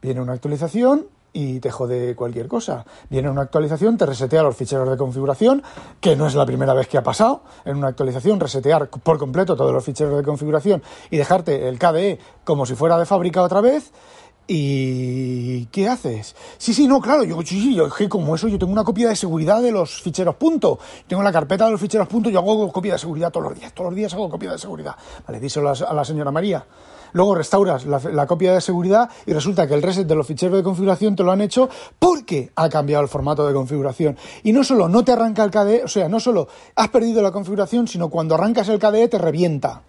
Viene 0.02 0.22
una 0.22 0.34
actualización 0.34 1.08
y 1.36 1.60
te 1.60 1.70
jode 1.70 2.16
cualquier 2.16 2.48
cosa. 2.48 2.86
Viene 3.10 3.30
una 3.30 3.42
actualización, 3.42 3.98
te 3.98 4.06
resetea 4.06 4.42
los 4.42 4.56
ficheros 4.56 4.90
de 4.90 4.96
configuración, 4.96 5.64
que 6.00 6.16
no 6.16 6.28
es 6.28 6.34
la 6.34 6.46
primera 6.46 6.74
vez 6.74 6.88
que 6.88 6.98
ha 6.98 7.04
pasado. 7.04 7.44
En 7.66 7.76
una 7.76 7.90
actualización, 7.90 8.40
resetear 8.40 8.90
por 8.90 9.18
completo 9.18 9.58
todos 9.58 9.74
los 9.74 9.84
ficheros 9.84 10.16
de 10.16 10.24
configuración 10.24 10.82
y 11.12 11.18
dejarte 11.18 11.68
el 11.68 11.78
KDE 11.78 12.20
como 12.46 12.66
si 12.66 12.76
fuera 12.76 12.98
de 12.98 13.06
fábrica 13.06 13.44
otra 13.44 13.60
vez. 13.60 13.92
¿Y 14.48 15.66
qué 15.66 15.88
haces? 15.88 16.36
Sí, 16.58 16.74
sí, 16.74 16.88
no, 16.88 17.02
claro, 17.02 17.24
yo, 17.24 17.42
sí, 17.42 17.74
yo, 17.74 17.90
como 18.10 18.36
eso, 18.36 18.48
yo 18.48 18.60
tengo 18.60 18.72
una 18.72 18.84
copia 18.84 19.10
de 19.10 19.16
seguridad 19.16 19.62
de 19.62 19.72
los 19.72 20.02
ficheros 20.02 20.36
punto. 20.36 20.78
Tengo 21.08 21.24
la 21.24 21.32
carpeta 21.32 21.66
de 21.66 21.72
los 21.72 21.82
ficheros 21.82 22.08
punto, 22.08 22.30
yo 22.30 22.40
hago 22.40 22.72
copia 22.72 22.94
de 22.94 23.00
seguridad 23.00 23.32
todos 23.32 23.50
los 23.50 23.60
días, 23.60 23.74
todos 23.74 23.90
los 23.90 23.96
días 23.96 24.14
hago 24.14 24.30
copia 24.30 24.52
de 24.52 24.60
seguridad. 24.60 24.96
Vale, 25.26 25.40
díselo 25.40 25.70
a 25.72 25.94
la 25.94 26.06
señora 26.06 26.32
María. 26.32 26.66
Luego 27.16 27.34
restauras 27.34 27.86
la, 27.86 28.28
copia 28.28 28.54
de 28.54 28.60
seguridad 28.60 29.10
y 29.26 29.32
resulta 29.32 29.68
que 29.68 29.74
el 29.74 29.82
reset 29.82 30.06
de 30.06 30.16
los 30.16 30.28
ficheros 30.28 30.58
de 30.58 30.64
configuración 30.64 31.16
te 31.16 31.24
lo 31.24 31.32
han 31.32 31.40
hecho 31.40 31.70
porque 31.98 32.52
ha 32.56 32.68
cambiado 32.68 33.04
el 33.04 33.08
formato 33.08 33.48
de 33.48 33.54
configuración. 33.54 34.18
Y 34.44 34.52
no 34.52 34.66
solo 34.66 34.90
no 34.90 35.06
te 35.06 35.14
arranca 35.14 35.42
el 35.46 35.50
KDE, 35.50 35.86
o 35.86 35.88
sea, 35.88 36.10
no 36.10 36.20
solo 36.20 36.50
has 36.76 36.90
perdido 36.90 37.22
la 37.22 37.32
configuración, 37.32 37.88
sino 37.88 38.10
cuando 38.10 38.36
arrancas 38.36 38.68
el 38.68 38.80
KDE 38.80 39.08
te 39.08 39.18
revienta. 39.18 39.84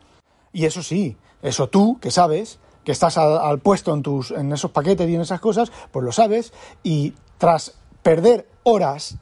Y 0.53 0.67
eso 0.67 0.85
sí, 0.85 1.17
eso 1.43 1.69
tú, 1.69 1.99
que 2.01 2.13
sabes, 2.13 2.61
que 2.87 2.93
estás 2.93 3.19
al, 3.19 3.59
puesto 3.59 3.93
en, 3.93 4.03
tus, 4.03 4.31
en 4.31 4.53
esos 4.53 4.71
paquetes 4.71 5.11
y 5.11 5.17
en 5.17 5.21
esas 5.21 5.41
cosas, 5.41 5.73
pues 5.91 6.05
lo 6.05 6.13
sabes 6.13 6.53
y 6.85 7.15
tras 7.37 7.75
perder 8.05 8.47
horas 8.63 9.17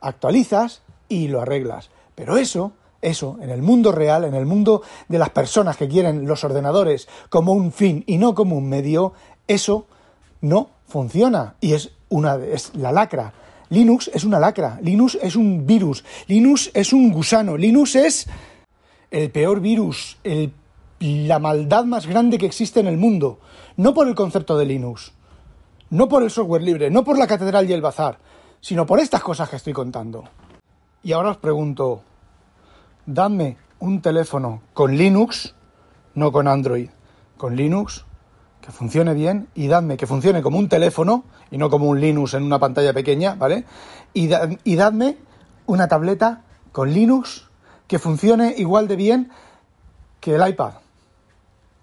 actualizas 0.00 0.80
y 1.06 1.28
lo 1.28 1.42
arreglas. 1.42 1.90
Pero 2.14 2.38
eso 2.38 2.72
eso, 3.02 3.38
en 3.42 3.50
el 3.50 3.60
mundo 3.60 3.92
real, 3.92 4.24
en 4.24 4.34
el 4.34 4.46
mundo 4.46 4.82
de 5.08 5.18
las 5.18 5.30
personas 5.30 5.76
que 5.76 5.88
quieren 5.88 6.26
los 6.26 6.44
ordenadores 6.44 7.08
como 7.28 7.52
un 7.52 7.72
fin 7.72 8.04
y 8.06 8.16
no 8.16 8.34
como 8.34 8.56
un 8.56 8.68
medio, 8.68 9.12
eso 9.46 9.86
no 10.40 10.70
funciona 10.86 11.56
y 11.60 11.74
es 11.74 11.92
una 12.08 12.36
es 12.36 12.74
la 12.74 12.90
lacra. 12.90 13.34
Linux 13.68 14.10
es 14.12 14.24
una 14.24 14.38
lacra, 14.38 14.78
Linux 14.82 15.18
es 15.20 15.36
un 15.36 15.66
virus, 15.66 16.04
Linux 16.26 16.70
es 16.72 16.94
un 16.94 17.12
gusano, 17.12 17.56
Linux 17.56 17.96
es 17.96 18.26
el 19.10 19.30
peor 19.30 19.60
virus, 19.60 20.18
la 21.00 21.38
maldad 21.38 21.84
más 21.84 22.06
grande 22.06 22.38
que 22.38 22.46
existe 22.46 22.80
en 22.80 22.86
el 22.86 22.96
mundo, 22.96 23.40
no 23.76 23.94
por 23.94 24.06
el 24.06 24.14
concepto 24.14 24.56
de 24.56 24.66
Linux, 24.66 25.12
no 25.90 26.08
por 26.08 26.22
el 26.22 26.30
software 26.30 26.62
libre, 26.62 26.90
no 26.90 27.02
por 27.04 27.18
la 27.18 27.26
catedral 27.26 27.68
y 27.68 27.72
el 27.72 27.82
bazar, 27.82 28.18
sino 28.60 28.86
por 28.86 29.00
estas 29.00 29.22
cosas 29.22 29.48
que 29.48 29.56
estoy 29.56 29.72
contando. 29.72 30.24
Y 31.02 31.12
ahora 31.12 31.30
os 31.30 31.38
pregunto, 31.38 32.02
Dame 33.06 33.56
un 33.80 34.02
teléfono 34.02 34.62
con 34.74 34.96
Linux, 34.96 35.54
no 36.14 36.30
con 36.30 36.46
Android, 36.46 36.90
con 37.36 37.56
Linux, 37.56 38.04
que 38.60 38.70
funcione 38.70 39.14
bien 39.14 39.48
y 39.54 39.68
dadme 39.68 39.96
que 39.96 40.06
funcione 40.06 40.42
como 40.42 40.58
un 40.58 40.68
teléfono 40.68 41.24
y 41.50 41.58
no 41.58 41.70
como 41.70 41.88
un 41.88 42.00
Linux 42.00 42.34
en 42.34 42.44
una 42.44 42.58
pantalla 42.58 42.92
pequeña, 42.92 43.34
¿vale? 43.34 43.64
Y, 44.12 44.28
dadme 44.28 45.16
una 45.66 45.88
tableta 45.88 46.44
con 46.72 46.92
Linux 46.92 47.48
que 47.88 47.98
funcione 47.98 48.54
igual 48.58 48.86
de 48.86 48.96
bien 48.96 49.30
que 50.20 50.36
el 50.36 50.46
iPad, 50.46 50.74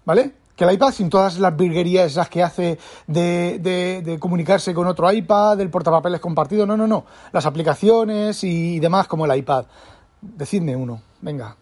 ¿vale? 0.08 0.32
Que 0.56 0.64
el 0.64 0.72
iPad 0.72 0.90
sin 0.90 1.10
todas 1.10 1.38
las 1.38 1.54
virguerías 1.54 2.06
esas 2.06 2.30
que 2.30 2.42
hace 2.42 2.78
de, 3.06 4.16
comunicarse 4.18 4.72
con 4.72 4.86
otro 4.86 5.12
iPad, 5.12 5.58
del 5.58 5.68
portapapeles 5.68 6.18
compartido, 6.18 6.64
no, 6.64 6.78
no, 6.78 6.86
no. 6.86 7.04
Las 7.30 7.44
aplicaciones 7.44 8.42
y 8.42 8.80
demás 8.80 9.06
como 9.06 9.26
el 9.26 9.36
iPad. 9.36 9.66
Decidme 10.22 10.74
uno, 10.74 11.02
venga. 11.20 11.54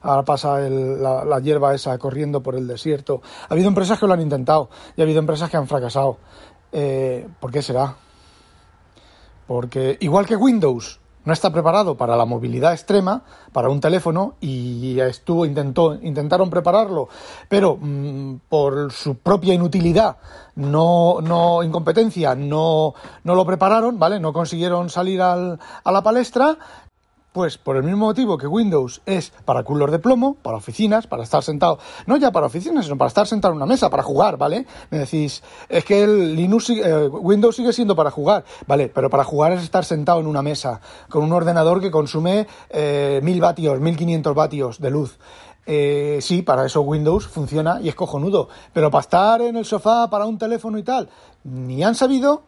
Ahora 0.00 0.24
pasa 0.24 0.58
la, 0.60 1.40
hierba 1.40 1.74
esa 1.74 1.98
corriendo 1.98 2.42
por 2.42 2.54
el 2.54 2.66
desierto. 2.66 3.20
Ha 3.50 3.52
habido 3.52 3.68
empresas 3.68 3.98
que 4.00 4.06
lo 4.06 4.14
han 4.14 4.22
intentado 4.22 4.70
y 4.96 5.02
ha 5.02 5.04
habido 5.04 5.20
empresas 5.20 5.50
que 5.50 5.58
han 5.58 5.68
fracasado. 5.68 6.16
Eh, 6.72 7.28
¿Por 7.38 7.52
qué 7.52 7.60
será? 7.60 7.96
Porque 9.46 9.98
igual 10.00 10.24
que 10.24 10.36
Windows 10.36 11.00
no 11.28 11.34
está 11.34 11.52
preparado 11.52 11.94
para 11.94 12.16
la 12.16 12.24
movilidad 12.24 12.72
extrema, 12.72 13.22
para 13.52 13.68
un 13.68 13.80
teléfono, 13.80 14.36
y 14.40 14.98
estuvo, 14.98 15.44
intentó, 15.44 15.94
intentaron 16.00 16.48
prepararlo, 16.48 17.10
pero 17.50 17.76
mm, 17.78 18.36
por 18.48 18.90
su 18.90 19.16
propia 19.16 19.52
inutilidad, 19.52 20.16
no, 20.54 21.18
no 21.20 21.62
incompetencia, 21.62 22.34
no, 22.34 22.94
no 23.24 23.34
lo 23.34 23.44
prepararon, 23.44 23.98
¿vale? 23.98 24.18
No 24.18 24.32
consiguieron 24.32 24.88
salir 24.88 25.20
al, 25.20 25.58
a 25.84 25.92
la 25.92 26.02
palestra 26.02 26.56
pues 27.38 27.56
por 27.56 27.76
el 27.76 27.84
mismo 27.84 28.06
motivo 28.06 28.36
que 28.36 28.48
Windows 28.48 29.00
es 29.06 29.32
para 29.44 29.62
culos 29.62 29.92
de 29.92 30.00
plomo, 30.00 30.34
para 30.42 30.56
oficinas, 30.56 31.06
para 31.06 31.22
estar 31.22 31.40
sentado, 31.44 31.78
no 32.04 32.16
ya 32.16 32.32
para 32.32 32.46
oficinas, 32.46 32.86
sino 32.86 32.98
para 32.98 33.06
estar 33.06 33.28
sentado 33.28 33.52
en 33.52 33.58
una 33.58 33.66
mesa, 33.66 33.88
para 33.90 34.02
jugar, 34.02 34.36
¿vale? 34.36 34.66
Me 34.90 34.98
decís, 34.98 35.40
es 35.68 35.84
que 35.84 36.02
el 36.02 36.34
Linux, 36.34 36.70
eh, 36.70 37.06
Windows 37.06 37.54
sigue 37.54 37.72
siendo 37.72 37.94
para 37.94 38.10
jugar, 38.10 38.44
¿vale? 38.66 38.90
Pero 38.92 39.08
para 39.08 39.22
jugar 39.22 39.52
es 39.52 39.62
estar 39.62 39.84
sentado 39.84 40.18
en 40.18 40.26
una 40.26 40.42
mesa, 40.42 40.80
con 41.08 41.22
un 41.22 41.32
ordenador 41.32 41.80
que 41.80 41.92
consume 41.92 42.48
eh, 42.70 43.20
1000 43.22 43.40
vatios, 43.40 43.78
1500 43.78 44.34
vatios 44.34 44.80
de 44.80 44.90
luz. 44.90 45.16
Eh, 45.64 46.18
sí, 46.20 46.42
para 46.42 46.66
eso 46.66 46.80
Windows 46.80 47.28
funciona 47.28 47.78
y 47.80 47.88
es 47.88 47.94
cojonudo, 47.94 48.48
pero 48.72 48.90
para 48.90 49.02
estar 49.02 49.42
en 49.42 49.54
el 49.54 49.64
sofá, 49.64 50.10
para 50.10 50.26
un 50.26 50.38
teléfono 50.38 50.76
y 50.76 50.82
tal, 50.82 51.08
ni 51.44 51.84
han 51.84 51.94
sabido 51.94 52.47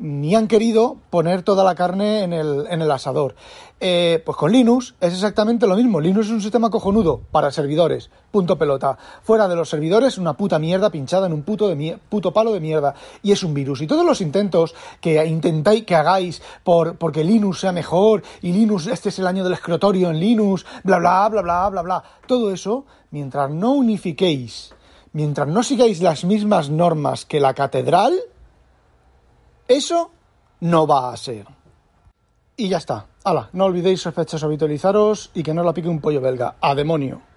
ni 0.00 0.34
han 0.34 0.48
querido 0.48 0.96
poner 1.10 1.42
toda 1.42 1.62
la 1.62 1.74
carne 1.74 2.22
en 2.22 2.32
el, 2.32 2.66
en 2.68 2.80
el 2.82 2.90
asador. 2.90 3.34
Eh, 3.82 4.22
pues 4.24 4.36
con 4.36 4.52
Linux 4.52 4.94
es 5.00 5.12
exactamente 5.12 5.66
lo 5.66 5.76
mismo. 5.76 6.00
Linux 6.00 6.26
es 6.26 6.32
un 6.32 6.40
sistema 6.40 6.70
cojonudo 6.70 7.20
para 7.30 7.50
servidores. 7.50 8.10
Punto 8.30 8.58
pelota. 8.58 8.98
Fuera 9.22 9.46
de 9.46 9.56
los 9.56 9.68
servidores, 9.68 10.18
una 10.18 10.34
puta 10.34 10.58
mierda 10.58 10.90
pinchada 10.90 11.26
en 11.26 11.34
un 11.34 11.42
puto, 11.42 11.68
de 11.68 11.98
puto 12.08 12.32
palo 12.32 12.52
de 12.52 12.60
mierda. 12.60 12.94
Y 13.22 13.32
es 13.32 13.42
un 13.42 13.54
virus. 13.54 13.82
Y 13.82 13.86
todos 13.86 14.04
los 14.04 14.20
intentos 14.20 14.74
que 15.00 15.24
intentáis 15.26 15.84
que 15.84 15.94
hagáis 15.94 16.42
por 16.64 16.96
porque 16.96 17.22
Linux 17.22 17.60
sea 17.60 17.72
mejor 17.72 18.22
y 18.40 18.52
Linux, 18.52 18.86
este 18.86 19.10
es 19.10 19.18
el 19.18 19.26
año 19.26 19.44
del 19.44 19.52
escritorio 19.52 20.10
en 20.10 20.18
Linux, 20.18 20.64
bla 20.82 20.98
bla 20.98 21.28
bla 21.28 21.42
bla 21.42 21.68
bla 21.68 21.82
bla. 21.82 22.04
Todo 22.26 22.52
eso, 22.52 22.86
mientras 23.10 23.50
no 23.50 23.72
unifiquéis, 23.72 24.74
mientras 25.12 25.48
no 25.48 25.62
sigáis 25.62 26.00
las 26.00 26.24
mismas 26.24 26.70
normas 26.70 27.24
que 27.24 27.40
la 27.40 27.54
catedral, 27.54 28.14
eso 29.70 30.10
no 30.60 30.84
va 30.84 31.12
a 31.12 31.16
ser. 31.16 31.46
Y 32.56 32.68
ya 32.68 32.78
está. 32.78 33.06
Hala, 33.22 33.50
no 33.52 33.66
olvidéis 33.66 34.00
sospechosos 34.00 34.42
habitualizaros 34.42 35.30
y 35.32 35.44
que 35.44 35.54
no 35.54 35.62
la 35.62 35.72
pique 35.72 35.88
un 35.88 36.00
pollo 36.00 36.20
belga. 36.20 36.56
¡A 36.60 36.74
demonio! 36.74 37.29